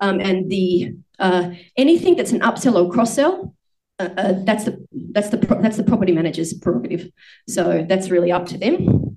Um, 0.00 0.20
and 0.20 0.50
the 0.50 0.96
uh, 1.18 1.50
anything 1.76 2.16
that's 2.16 2.32
an 2.32 2.40
upsell 2.40 2.74
or 2.74 2.92
cross 2.92 3.14
sell, 3.14 3.54
uh, 4.00 4.08
uh, 4.18 4.34
that's 4.44 4.64
the 4.64 4.84
that's 5.12 5.28
the 5.30 5.36
that's 5.62 5.76
the 5.76 5.84
property 5.84 6.12
manager's 6.12 6.52
prerogative. 6.52 7.10
So 7.48 7.86
that's 7.88 8.10
really 8.10 8.32
up 8.32 8.46
to 8.46 8.58
them. 8.58 9.16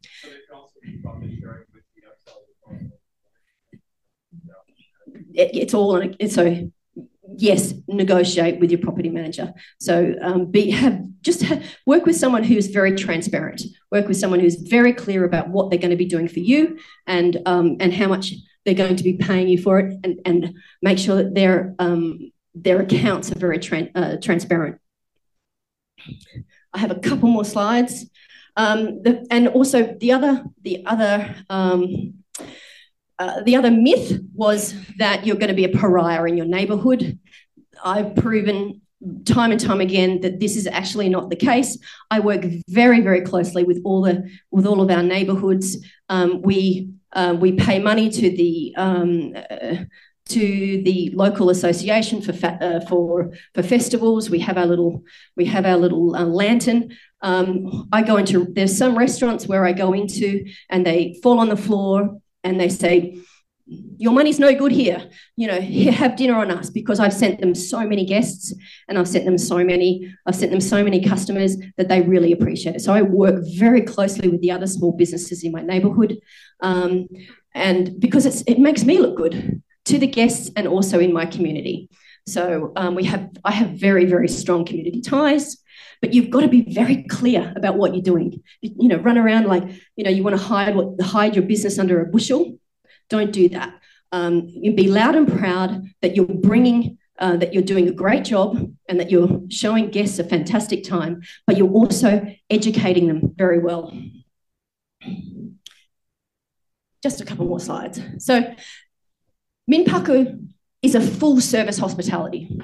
It, 5.33 5.49
it's 5.53 5.73
all 5.73 5.95
on 5.95 6.15
a, 6.19 6.27
so 6.27 6.69
yes, 7.37 7.73
negotiate 7.87 8.59
with 8.59 8.71
your 8.71 8.79
property 8.79 9.09
manager. 9.09 9.53
So 9.79 10.15
um, 10.21 10.45
be 10.51 10.71
have 10.71 11.01
just 11.21 11.43
work 11.85 12.05
with 12.05 12.15
someone 12.15 12.43
who's 12.43 12.67
very 12.67 12.95
transparent. 12.95 13.61
Work 13.91 14.07
with 14.07 14.17
someone 14.17 14.39
who's 14.39 14.55
very 14.55 14.93
clear 14.93 15.25
about 15.25 15.49
what 15.49 15.69
they're 15.69 15.79
going 15.79 15.91
to 15.91 15.97
be 15.97 16.05
doing 16.05 16.27
for 16.27 16.39
you 16.39 16.77
and 17.05 17.37
um, 17.45 17.77
and 17.79 17.93
how 17.93 18.07
much 18.07 18.33
they're 18.65 18.73
going 18.73 18.95
to 18.95 19.03
be 19.03 19.13
paying 19.13 19.47
you 19.47 19.61
for 19.61 19.79
it, 19.79 19.97
and, 20.03 20.19
and 20.25 20.55
make 20.81 20.99
sure 20.99 21.15
that 21.15 21.33
their 21.33 21.75
um, 21.79 22.31
their 22.53 22.81
accounts 22.81 23.31
are 23.31 23.39
very 23.39 23.59
tra 23.59 23.87
uh, 23.95 24.17
transparent. 24.21 24.79
I 26.73 26.79
have 26.79 26.91
a 26.91 26.99
couple 26.99 27.29
more 27.29 27.45
slides, 27.45 28.05
um, 28.55 29.01
the, 29.03 29.25
and 29.31 29.47
also 29.47 29.95
the 29.99 30.11
other 30.11 30.43
the 30.61 30.85
other. 30.85 31.35
Uh, 33.19 33.41
the 33.41 33.55
other 33.55 33.71
myth 33.71 34.19
was 34.33 34.75
that 34.97 35.25
you're 35.25 35.35
going 35.35 35.49
to 35.49 35.55
be 35.55 35.65
a 35.65 35.69
pariah 35.69 36.23
in 36.25 36.37
your 36.37 36.45
neighbourhood. 36.45 37.19
I've 37.83 38.15
proven 38.15 38.81
time 39.25 39.51
and 39.51 39.59
time 39.59 39.81
again 39.81 40.21
that 40.21 40.39
this 40.39 40.55
is 40.55 40.67
actually 40.67 41.09
not 41.09 41.29
the 41.29 41.35
case. 41.35 41.77
I 42.09 42.19
work 42.19 42.45
very, 42.67 43.01
very 43.01 43.21
closely 43.21 43.63
with 43.63 43.81
all 43.83 44.01
the 44.01 44.29
with 44.51 44.65
all 44.65 44.81
of 44.81 44.89
our 44.89 45.03
neighbourhoods. 45.03 45.77
Um, 46.09 46.41
we 46.41 46.89
uh, 47.13 47.35
we 47.39 47.53
pay 47.53 47.79
money 47.79 48.09
to 48.09 48.29
the 48.29 48.73
um, 48.77 49.35
uh, 49.35 49.75
to 50.29 50.81
the 50.83 51.11
local 51.13 51.49
association 51.49 52.21
for 52.21 52.33
uh, 52.45 52.81
for 52.81 53.31
for 53.53 53.63
festivals. 53.63 54.29
We 54.29 54.39
have 54.39 54.57
our 54.57 54.65
little 54.65 55.03
we 55.35 55.45
have 55.45 55.65
our 55.65 55.77
little 55.77 56.15
uh, 56.15 56.25
lantern. 56.25 56.95
Um, 57.21 57.87
I 57.91 58.03
go 58.03 58.17
into 58.17 58.45
there's 58.45 58.77
some 58.77 58.97
restaurants 58.97 59.47
where 59.47 59.65
I 59.65 59.73
go 59.73 59.93
into 59.93 60.45
and 60.69 60.85
they 60.85 61.19
fall 61.23 61.39
on 61.39 61.49
the 61.49 61.57
floor 61.57 62.19
and 62.47 62.59
they 62.59 62.69
say 62.69 63.19
your 63.97 64.13
money's 64.13 64.39
no 64.39 64.55
good 64.55 64.71
here. 64.71 65.09
You 65.35 65.47
know, 65.47 65.59
have 65.91 66.15
dinner 66.15 66.35
on 66.35 66.51
us 66.51 66.69
because 66.69 66.99
I've 66.99 67.13
sent 67.13 67.41
them 67.41 67.53
so 67.53 67.85
many 67.85 68.05
guests 68.05 68.53
and 68.87 68.97
I've 68.97 69.07
sent 69.07 69.25
them 69.25 69.37
so 69.37 69.63
many, 69.63 70.13
I've 70.25 70.35
sent 70.35 70.51
them 70.51 70.61
so 70.61 70.83
many 70.83 71.03
customers 71.03 71.57
that 71.77 71.89
they 71.89 72.01
really 72.01 72.31
appreciate 72.31 72.75
it. 72.75 72.81
So 72.81 72.93
I 72.93 73.01
work 73.01 73.43
very 73.55 73.81
closely 73.81 74.29
with 74.29 74.41
the 74.41 74.51
other 74.51 74.67
small 74.67 74.93
businesses 74.93 75.43
in 75.43 75.51
my 75.51 75.61
neighborhood. 75.61 76.19
Um, 76.61 77.07
and 77.53 77.99
because 77.99 78.25
it's, 78.25 78.41
it 78.47 78.59
makes 78.59 78.85
me 78.85 78.99
look 78.99 79.17
good 79.17 79.61
to 79.85 79.97
the 79.97 80.07
guests 80.07 80.49
and 80.55 80.67
also 80.67 80.99
in 80.99 81.11
my 81.11 81.25
community. 81.25 81.89
So 82.25 82.71
um, 82.75 82.95
we 82.95 83.03
have, 83.05 83.29
I 83.43 83.51
have 83.51 83.71
very, 83.71 84.05
very 84.05 84.27
strong 84.27 84.65
community 84.65 85.01
ties 85.01 85.57
but 86.01 86.13
you've 86.13 86.29
got 86.29 86.41
to 86.41 86.47
be 86.47 86.73
very 86.73 87.03
clear 87.03 87.53
about 87.55 87.77
what 87.77 87.93
you're 87.93 88.03
doing. 88.03 88.43
You 88.61 88.87
know, 88.89 88.97
run 88.97 89.17
around 89.17 89.45
like, 89.45 89.63
you 89.95 90.03
know, 90.03 90.09
you 90.09 90.23
want 90.23 90.37
to 90.37 90.43
hide 90.43 90.75
what 90.75 91.01
hide 91.01 91.35
your 91.35 91.45
business 91.45 91.79
under 91.79 92.01
a 92.01 92.05
bushel 92.05 92.57
don't 93.09 93.31
do 93.31 93.49
that. 93.49 93.73
Um, 94.11 94.47
you 94.47 94.73
be 94.73 94.87
loud 94.87 95.15
and 95.15 95.27
proud 95.27 95.83
that 96.01 96.15
you're 96.15 96.25
bringing, 96.25 96.97
uh, 97.19 97.37
that 97.37 97.53
you're 97.53 97.63
doing 97.63 97.87
a 97.87 97.93
great 97.93 98.23
job 98.23 98.73
and 98.87 98.99
that 98.99 99.11
you're 99.11 99.41
showing 99.49 99.89
guests 99.89 100.19
a 100.19 100.23
fantastic 100.23 100.83
time, 100.83 101.21
but 101.45 101.57
you're 101.57 101.71
also 101.71 102.25
educating 102.49 103.07
them 103.07 103.33
very 103.35 103.59
well. 103.59 103.93
Just 107.03 107.21
a 107.21 107.25
couple 107.25 107.45
more 107.45 107.59
slides. 107.59 108.01
So, 108.19 108.55
Minpaku 109.69 110.47
is 110.81 110.95
a 110.95 111.01
full 111.01 111.41
service 111.41 111.77
hospitality. 111.77 112.57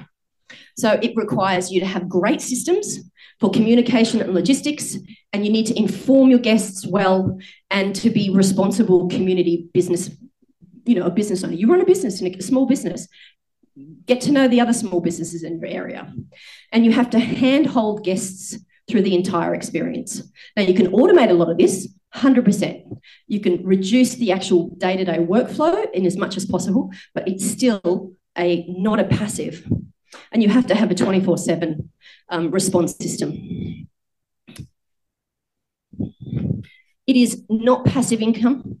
So 0.76 0.98
it 1.02 1.12
requires 1.16 1.70
you 1.70 1.80
to 1.80 1.86
have 1.86 2.08
great 2.08 2.40
systems 2.40 3.00
for 3.40 3.50
communication 3.50 4.20
and 4.20 4.34
logistics, 4.34 4.96
and 5.32 5.44
you 5.44 5.52
need 5.52 5.66
to 5.66 5.78
inform 5.78 6.30
your 6.30 6.38
guests 6.38 6.86
well 6.86 7.38
and 7.70 7.94
to 7.96 8.10
be 8.10 8.30
responsible 8.30 9.08
community 9.08 9.68
business 9.72 10.10
you 10.86 10.94
know, 10.94 11.06
a 11.06 11.10
business 11.10 11.42
owner. 11.44 11.54
You 11.54 11.70
run 11.70 11.80
a 11.80 11.86
business 11.86 12.20
in 12.20 12.34
a 12.34 12.42
small 12.42 12.66
business. 12.66 13.08
Get 14.06 14.20
to 14.22 14.32
know 14.32 14.48
the 14.48 14.60
other 14.60 14.72
small 14.72 15.00
businesses 15.00 15.42
in 15.42 15.58
your 15.58 15.66
area. 15.66 16.12
And 16.72 16.84
you 16.84 16.92
have 16.92 17.10
to 17.10 17.18
handhold 17.18 18.04
guests 18.04 18.58
through 18.88 19.02
the 19.02 19.14
entire 19.14 19.54
experience. 19.54 20.22
Now, 20.56 20.62
you 20.62 20.74
can 20.74 20.88
automate 20.88 21.30
a 21.30 21.34
lot 21.34 21.50
of 21.50 21.58
this, 21.58 21.88
100%. 22.14 22.82
You 23.26 23.40
can 23.40 23.64
reduce 23.64 24.14
the 24.14 24.30
actual 24.30 24.68
day 24.76 24.96
to 24.96 25.04
day 25.04 25.18
workflow 25.18 25.90
in 25.92 26.06
as 26.06 26.16
much 26.16 26.36
as 26.36 26.44
possible, 26.44 26.90
but 27.14 27.26
it's 27.26 27.44
still 27.44 28.12
a 28.36 28.66
not 28.68 29.00
a 29.00 29.04
passive. 29.04 29.66
And 30.32 30.42
you 30.42 30.48
have 30.48 30.66
to 30.68 30.74
have 30.74 30.90
a 30.90 30.94
24 30.94 31.38
7 31.38 31.90
um, 32.28 32.50
response 32.50 32.96
system. 32.96 33.88
It 37.06 37.16
is 37.16 37.42
not 37.48 37.84
passive 37.84 38.20
income 38.20 38.80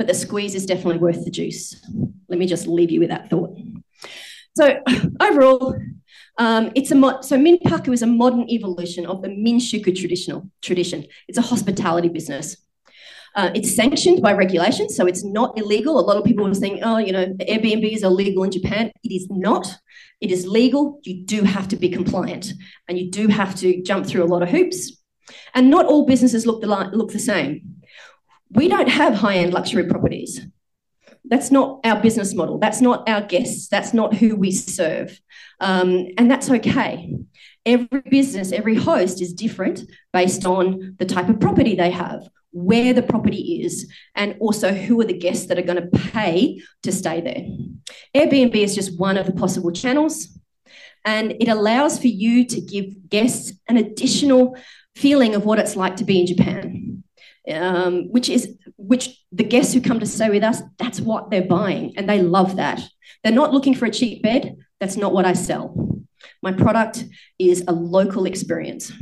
but 0.00 0.06
the 0.06 0.14
squeeze 0.14 0.54
is 0.54 0.64
definitely 0.64 0.96
worth 0.96 1.26
the 1.26 1.30
juice. 1.30 1.78
Let 2.30 2.38
me 2.38 2.46
just 2.46 2.66
leave 2.66 2.90
you 2.90 3.00
with 3.00 3.10
that 3.10 3.28
thought. 3.28 3.54
So 4.56 4.80
overall, 5.20 5.76
um, 6.38 6.72
it's 6.74 6.90
a 6.90 6.94
mo- 6.94 7.20
so 7.20 7.36
Minpaku 7.36 7.92
is 7.92 8.00
a 8.00 8.06
modern 8.06 8.48
evolution 8.48 9.04
of 9.04 9.20
the 9.20 9.28
Minshuku 9.28 9.94
traditional 9.94 10.50
tradition. 10.62 11.04
It's 11.28 11.36
a 11.36 11.42
hospitality 11.42 12.08
business. 12.08 12.56
Uh, 13.34 13.50
it's 13.54 13.74
sanctioned 13.74 14.20
by 14.20 14.32
regulation, 14.32 14.88
so 14.88 15.06
it's 15.06 15.24
not 15.24 15.56
illegal. 15.56 16.00
A 16.00 16.02
lot 16.02 16.16
of 16.16 16.24
people 16.24 16.46
are 16.46 16.54
saying, 16.54 16.80
"Oh, 16.82 16.98
you 16.98 17.12
know, 17.12 17.26
Airbnb 17.26 17.92
is 17.92 18.02
illegal 18.02 18.42
in 18.44 18.50
Japan." 18.50 18.90
It 19.04 19.12
is 19.12 19.28
not. 19.30 19.78
It 20.20 20.30
is 20.30 20.46
legal. 20.46 21.00
You 21.04 21.24
do 21.24 21.42
have 21.42 21.68
to 21.68 21.76
be 21.76 21.88
compliant, 21.88 22.52
and 22.88 22.98
you 22.98 23.10
do 23.10 23.28
have 23.28 23.54
to 23.56 23.82
jump 23.82 24.06
through 24.06 24.24
a 24.24 24.32
lot 24.32 24.42
of 24.42 24.48
hoops. 24.48 24.92
And 25.54 25.70
not 25.70 25.86
all 25.86 26.06
businesses 26.06 26.46
look 26.46 26.60
the 26.60 26.66
look 26.66 27.12
the 27.12 27.18
same 27.18 27.80
we 28.50 28.68
don't 28.68 28.88
have 28.88 29.14
high 29.14 29.36
end 29.36 29.54
luxury 29.54 29.86
properties. 29.86 30.40
That's 31.24 31.50
not 31.50 31.80
our 31.84 32.00
business 32.00 32.34
model. 32.34 32.58
That's 32.58 32.80
not 32.80 33.08
our 33.08 33.20
guests. 33.20 33.68
That's 33.68 33.94
not 33.94 34.14
who 34.14 34.34
we 34.34 34.50
serve. 34.50 35.20
Um, 35.60 36.08
and 36.18 36.30
that's 36.30 36.50
okay. 36.50 37.14
Every 37.64 38.02
business, 38.10 38.52
every 38.52 38.74
host 38.74 39.20
is 39.20 39.32
different 39.32 39.82
based 40.12 40.46
on 40.46 40.96
the 40.98 41.04
type 41.04 41.28
of 41.28 41.38
property 41.38 41.76
they 41.76 41.90
have, 41.90 42.28
where 42.52 42.92
the 42.92 43.02
property 43.02 43.62
is, 43.62 43.90
and 44.14 44.36
also 44.40 44.72
who 44.72 45.00
are 45.00 45.04
the 45.04 45.18
guests 45.18 45.46
that 45.46 45.58
are 45.58 45.62
going 45.62 45.82
to 45.82 45.98
pay 46.10 46.60
to 46.82 46.92
stay 46.92 47.20
there. 47.20 47.46
Airbnb 48.14 48.54
is 48.54 48.74
just 48.74 48.98
one 48.98 49.16
of 49.16 49.26
the 49.26 49.32
possible 49.32 49.72
channels, 49.72 50.28
and 51.04 51.32
it 51.40 51.48
allows 51.48 51.98
for 51.98 52.08
you 52.08 52.44
to 52.44 52.60
give 52.60 53.08
guests 53.08 53.52
an 53.68 53.76
additional 53.76 54.56
feeling 54.94 55.34
of 55.34 55.44
what 55.44 55.58
it's 55.58 55.76
like 55.76 55.96
to 55.96 56.04
be 56.04 56.20
in 56.20 56.26
Japan 56.26 56.90
um, 57.48 58.10
which 58.10 58.28
is 58.28 58.56
which 58.76 59.22
the 59.32 59.44
guests 59.44 59.74
who 59.74 59.80
come 59.80 60.00
to 60.00 60.06
stay 60.06 60.30
with 60.30 60.42
us, 60.42 60.62
that's 60.78 61.00
what 61.00 61.30
they're 61.30 61.42
buying, 61.46 61.96
and 61.96 62.08
they 62.08 62.20
love 62.20 62.56
that. 62.56 62.80
They're 63.22 63.32
not 63.32 63.52
looking 63.52 63.74
for 63.74 63.86
a 63.86 63.90
cheap 63.90 64.22
bed. 64.22 64.56
That's 64.78 64.96
not 64.96 65.12
what 65.12 65.26
I 65.26 65.34
sell. 65.34 66.04
My 66.42 66.52
product 66.52 67.04
is 67.38 67.64
a 67.66 67.72
local 67.72 68.26
experience. 68.26 68.92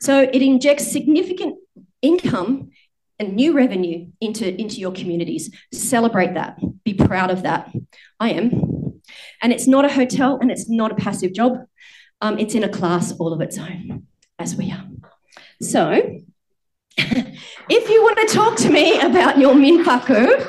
So 0.00 0.22
it 0.22 0.42
injects 0.42 0.90
significant 0.90 1.56
income 2.02 2.70
and 3.18 3.34
new 3.34 3.52
revenue 3.52 4.06
into, 4.20 4.58
into 4.60 4.76
your 4.76 4.92
communities. 4.92 5.54
Celebrate 5.72 6.34
that. 6.34 6.58
Be 6.84 6.94
proud 6.94 7.30
of 7.30 7.42
that. 7.42 7.72
I 8.18 8.30
am. 8.30 9.00
And 9.42 9.52
it's 9.52 9.66
not 9.66 9.84
a 9.84 9.92
hotel 9.92 10.38
and 10.40 10.50
it's 10.50 10.68
not 10.68 10.92
a 10.92 10.94
passive 10.94 11.32
job. 11.32 11.66
Um, 12.20 12.38
it's 12.38 12.54
in 12.54 12.64
a 12.64 12.68
class 12.68 13.12
all 13.12 13.32
of 13.32 13.40
its 13.40 13.58
own, 13.58 14.06
as 14.38 14.54
we 14.54 14.70
are. 14.70 14.86
So, 15.62 15.92
if 16.96 17.88
you 17.88 18.02
want 18.02 18.28
to 18.28 18.34
talk 18.34 18.56
to 18.58 18.70
me 18.70 19.00
about 19.00 19.38
your 19.38 19.54
minpaku, 19.54 20.46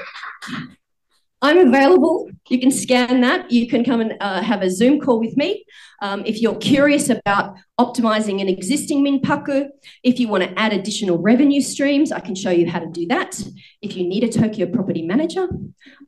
I'm 1.41 1.57
available. 1.57 2.29
You 2.49 2.59
can 2.59 2.71
scan 2.71 3.21
that. 3.21 3.51
You 3.51 3.67
can 3.67 3.83
come 3.83 4.01
and 4.01 4.15
uh, 4.19 4.41
have 4.41 4.61
a 4.61 4.69
Zoom 4.69 4.99
call 4.99 5.19
with 5.19 5.35
me. 5.37 5.65
Um, 6.01 6.23
if 6.25 6.41
you're 6.41 6.55
curious 6.55 7.09
about 7.09 7.55
optimizing 7.79 8.41
an 8.41 8.49
existing 8.49 9.05
Minpaku, 9.05 9.69
if 10.03 10.19
you 10.19 10.27
want 10.27 10.43
to 10.43 10.59
add 10.59 10.73
additional 10.73 11.19
revenue 11.19 11.61
streams, 11.61 12.11
I 12.11 12.19
can 12.19 12.33
show 12.35 12.49
you 12.49 12.69
how 12.69 12.79
to 12.79 12.87
do 12.87 13.05
that. 13.07 13.41
If 13.81 13.95
you 13.95 14.07
need 14.07 14.23
a 14.23 14.29
Tokyo 14.29 14.65
property 14.65 15.03
manager, 15.03 15.47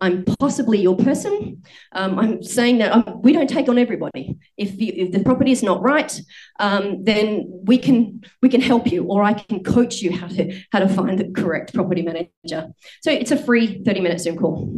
I'm 0.01 0.25
possibly 0.39 0.79
your 0.81 0.95
person. 0.95 1.63
Um, 1.91 2.17
I'm 2.19 2.43
saying 2.43 2.79
that 2.79 2.91
um, 2.91 3.21
we 3.21 3.33
don't 3.33 3.49
take 3.49 3.69
on 3.69 3.77
everybody. 3.77 4.37
If, 4.57 4.79
you, 4.81 4.93
if 4.95 5.11
the 5.11 5.23
property 5.23 5.51
is 5.51 5.61
not 5.61 5.81
right, 5.81 6.19
um, 6.59 7.03
then 7.03 7.61
we 7.63 7.77
can 7.77 8.23
we 8.41 8.49
can 8.49 8.61
help 8.61 8.91
you, 8.91 9.05
or 9.05 9.23
I 9.23 9.33
can 9.33 9.63
coach 9.63 10.01
you 10.01 10.11
how 10.11 10.27
to 10.27 10.61
how 10.71 10.79
to 10.79 10.87
find 10.87 11.19
the 11.19 11.31
correct 11.31 11.73
property 11.73 12.01
manager. 12.01 12.73
So 13.01 13.11
it's 13.11 13.31
a 13.31 13.37
free 13.37 13.83
30 13.83 14.01
minute 14.01 14.21
Zoom 14.21 14.37
call, 14.37 14.69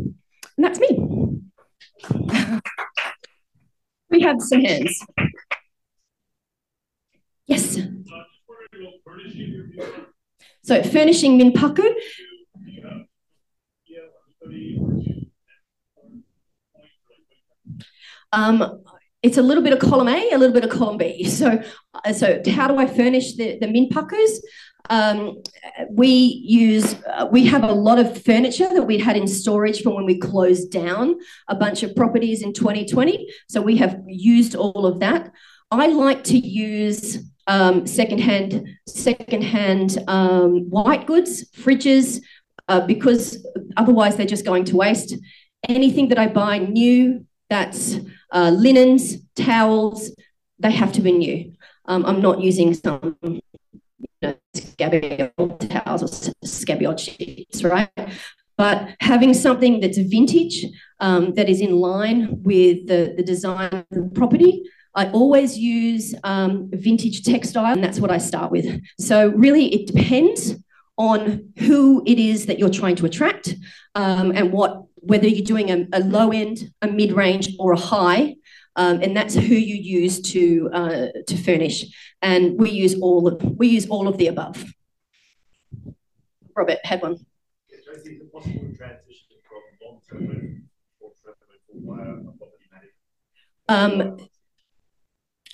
and 0.58 0.66
that's 0.66 0.80
me. 0.80 1.42
We 4.16 4.22
have 4.22 4.42
some 4.42 4.62
hands. 4.62 5.06
Yes. 7.48 7.78
So 10.64 10.82
furnishing 10.84 11.38
Minpaku. 11.38 11.84
Um, 18.32 18.84
it's 19.22 19.38
a 19.38 19.42
little 19.42 19.62
bit 19.62 19.74
of 19.74 19.80
column 19.80 20.08
A, 20.08 20.32
a 20.32 20.38
little 20.38 20.54
bit 20.54 20.64
of 20.64 20.70
column 20.70 20.98
B. 20.98 21.26
So, 21.26 21.62
so 22.16 22.42
how 22.48 22.70
do 22.70 22.78
I 22.78 22.86
furnish 22.86 23.36
the, 23.36 23.58
the 23.60 23.68
Minpakus? 23.68 24.40
Um, 24.90 25.42
we 25.90 26.08
use, 26.08 26.96
uh, 27.12 27.28
we 27.32 27.46
have 27.46 27.64
a 27.64 27.72
lot 27.72 28.00
of 28.00 28.22
furniture 28.24 28.68
that 28.70 28.84
we 28.84 28.98
had 28.98 29.18
in 29.18 29.28
storage 29.28 29.82
from 29.82 29.96
when 29.96 30.06
we 30.06 30.18
closed 30.18 30.72
down 30.72 31.16
a 31.48 31.56
bunch 31.56 31.84
of 31.84 31.96
properties 31.96 32.42
in 32.42 32.54
2020. 32.54 33.28
So 33.50 33.62
we 33.62 33.78
have 33.78 34.00
used 34.08 34.56
all 34.56 34.86
of 34.86 35.00
that. 35.00 35.32
I 35.72 35.88
like 35.88 36.24
to 36.26 36.38
use 36.38 37.18
um, 37.48 37.86
secondhand, 37.86 38.68
secondhand 38.88 39.98
um, 40.08 40.70
white 40.70 41.06
goods, 41.06 41.50
fridges, 41.52 42.22
uh, 42.68 42.82
because 42.86 43.46
otherwise 43.78 44.16
they're 44.16 44.26
just 44.26 44.46
going 44.46 44.66
to 44.66 44.76
waste. 44.76 45.16
Anything 45.68 46.10
that 46.10 46.20
I 46.20 46.28
buy 46.28 46.60
new, 46.60 47.26
that's 47.50 47.98
uh, 48.32 48.52
linens, 48.52 49.18
towels, 49.36 50.12
they 50.60 50.72
have 50.72 50.92
to 50.94 51.02
be 51.02 51.12
new. 51.12 51.54
Um, 51.86 52.06
I'm 52.06 52.22
not 52.22 52.42
using 52.42 52.74
some 52.74 53.18
know, 54.80 55.48
towels 55.58 56.04
or 56.04 56.98
sheets, 56.98 57.64
right? 57.64 57.90
But 58.58 58.96
having 59.02 59.34
something 59.34 59.82
that's 59.82 59.98
vintage, 59.98 60.66
um, 61.00 61.34
that 61.34 61.50
is 61.50 61.60
in 61.60 61.76
line 61.76 62.42
with 62.44 62.88
the, 62.88 63.14
the 63.18 63.24
design 63.24 63.74
of 63.74 63.86
the 63.92 64.10
property, 64.14 64.64
I 64.96 65.10
always 65.10 65.58
use 65.58 66.16
um, 66.24 66.70
vintage 66.72 67.24
textile, 67.24 67.74
and 67.74 67.84
that's 67.84 68.00
what 68.00 68.12
I 68.12 68.18
start 68.18 68.52
with. 68.52 68.82
So 68.98 69.30
really, 69.32 69.74
it 69.74 69.88
depends 69.88 70.56
on 70.98 71.52
who 71.60 72.02
it 72.06 72.18
is 72.18 72.46
that 72.46 72.58
you're 72.58 72.70
trying 72.70 72.96
to 72.96 73.06
attract 73.06 73.56
um, 73.96 74.32
and 74.32 74.54
what 74.54 74.84
whether 74.96 75.28
you're 75.28 75.46
doing 75.46 75.70
a, 75.70 75.86
a 75.94 76.00
low 76.00 76.32
end, 76.32 76.72
a 76.82 76.88
mid 76.88 77.12
range, 77.12 77.56
or 77.60 77.74
a 77.74 77.80
high. 77.80 78.36
Um, 78.76 79.02
and 79.02 79.16
that's 79.16 79.36
who 79.36 79.56
you 79.56 79.76
use 79.76 80.22
to 80.34 80.70
uh, 80.74 81.08
to 81.28 81.38
furnish. 81.38 81.86
And 82.22 82.60
we 82.60 82.72
use 82.72 83.00
all 83.00 83.28
of 83.28 83.42
we 83.58 83.68
use 83.68 83.88
all 83.88 84.08
of 84.08 84.18
the 84.18 84.28
above. 84.28 84.66
Robert 86.56 86.80
had 86.84 87.02
one. 87.02 87.18
Um, 93.68 94.18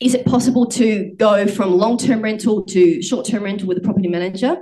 is 0.01 0.15
it 0.15 0.25
possible 0.25 0.65
to 0.65 1.13
go 1.15 1.47
from 1.47 1.77
long-term 1.77 2.21
rental 2.21 2.63
to 2.63 3.01
short-term 3.01 3.43
rental 3.43 3.67
with 3.67 3.77
a 3.77 3.81
property 3.81 4.07
manager? 4.07 4.57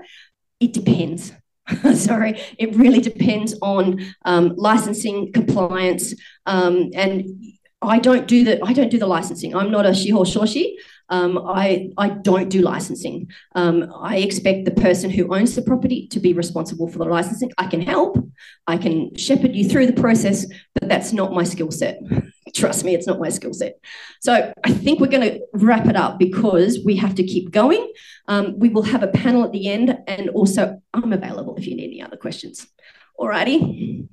It 0.60 0.74
depends. 0.74 1.32
Sorry, 1.94 2.40
it 2.58 2.76
really 2.76 3.00
depends 3.00 3.56
on 3.62 4.00
um, 4.26 4.54
licensing, 4.58 5.32
compliance, 5.32 6.14
um, 6.46 6.90
and 6.94 7.26
I 7.82 8.00
don't 8.00 8.28
do 8.28 8.44
the 8.44 8.64
I 8.64 8.74
don't 8.74 8.92
do 8.92 9.00
the 9.00 9.08
licensing. 9.08 9.56
I'm 9.56 9.72
not 9.72 9.86
a 9.86 9.90
shiho 9.90 10.26
shoshi. 10.26 10.76
Um, 11.10 11.38
I 11.38 11.90
I 11.98 12.10
don't 12.10 12.50
do 12.50 12.62
licensing. 12.62 13.32
Um, 13.56 13.92
I 13.96 14.18
expect 14.18 14.66
the 14.66 14.72
person 14.72 15.10
who 15.10 15.34
owns 15.34 15.56
the 15.56 15.62
property 15.62 16.08
to 16.08 16.20
be 16.20 16.34
responsible 16.34 16.88
for 16.90 17.00
the 17.00 17.06
licensing. 17.06 17.52
I 17.58 17.68
can 17.68 17.82
help. 17.82 18.18
I 18.68 18.78
can 18.78 19.16
shepherd 19.16 19.56
you 19.56 19.68
through 19.68 19.88
the 19.88 20.02
process, 20.02 20.46
but 20.76 20.90
that's 20.90 21.14
not 21.14 21.34
my 21.34 21.44
skill 21.44 21.72
set. 21.72 22.00
Trust 22.56 22.84
me, 22.84 22.96
it's 22.96 23.08
not 23.08 23.20
my 23.20 23.30
skill 23.30 23.54
set. 23.54 23.80
So 24.22 24.52
I 24.64 24.72
think 24.72 25.00
we're 25.00 25.08
going 25.08 25.30
to 25.30 25.40
wrap 25.54 25.86
it 25.86 25.96
up 25.96 26.20
because 26.20 26.80
we 26.84 26.96
have 26.98 27.16
to 27.16 27.24
keep 27.24 27.52
going. 27.52 27.94
Um, 28.28 28.58
we 28.58 28.70
will 28.70 28.84
have 28.84 29.04
a 29.04 29.08
panel 29.08 29.44
at 29.44 29.52
the 29.52 29.70
end, 29.70 29.98
and 30.08 30.30
also 30.30 30.82
I'm 30.94 31.14
available 31.14 31.56
if 31.58 31.66
you 31.68 31.76
need 31.76 31.86
any 31.86 32.02
other 32.02 32.18
questions. 32.18 32.68
Alrighty. 33.20 34.10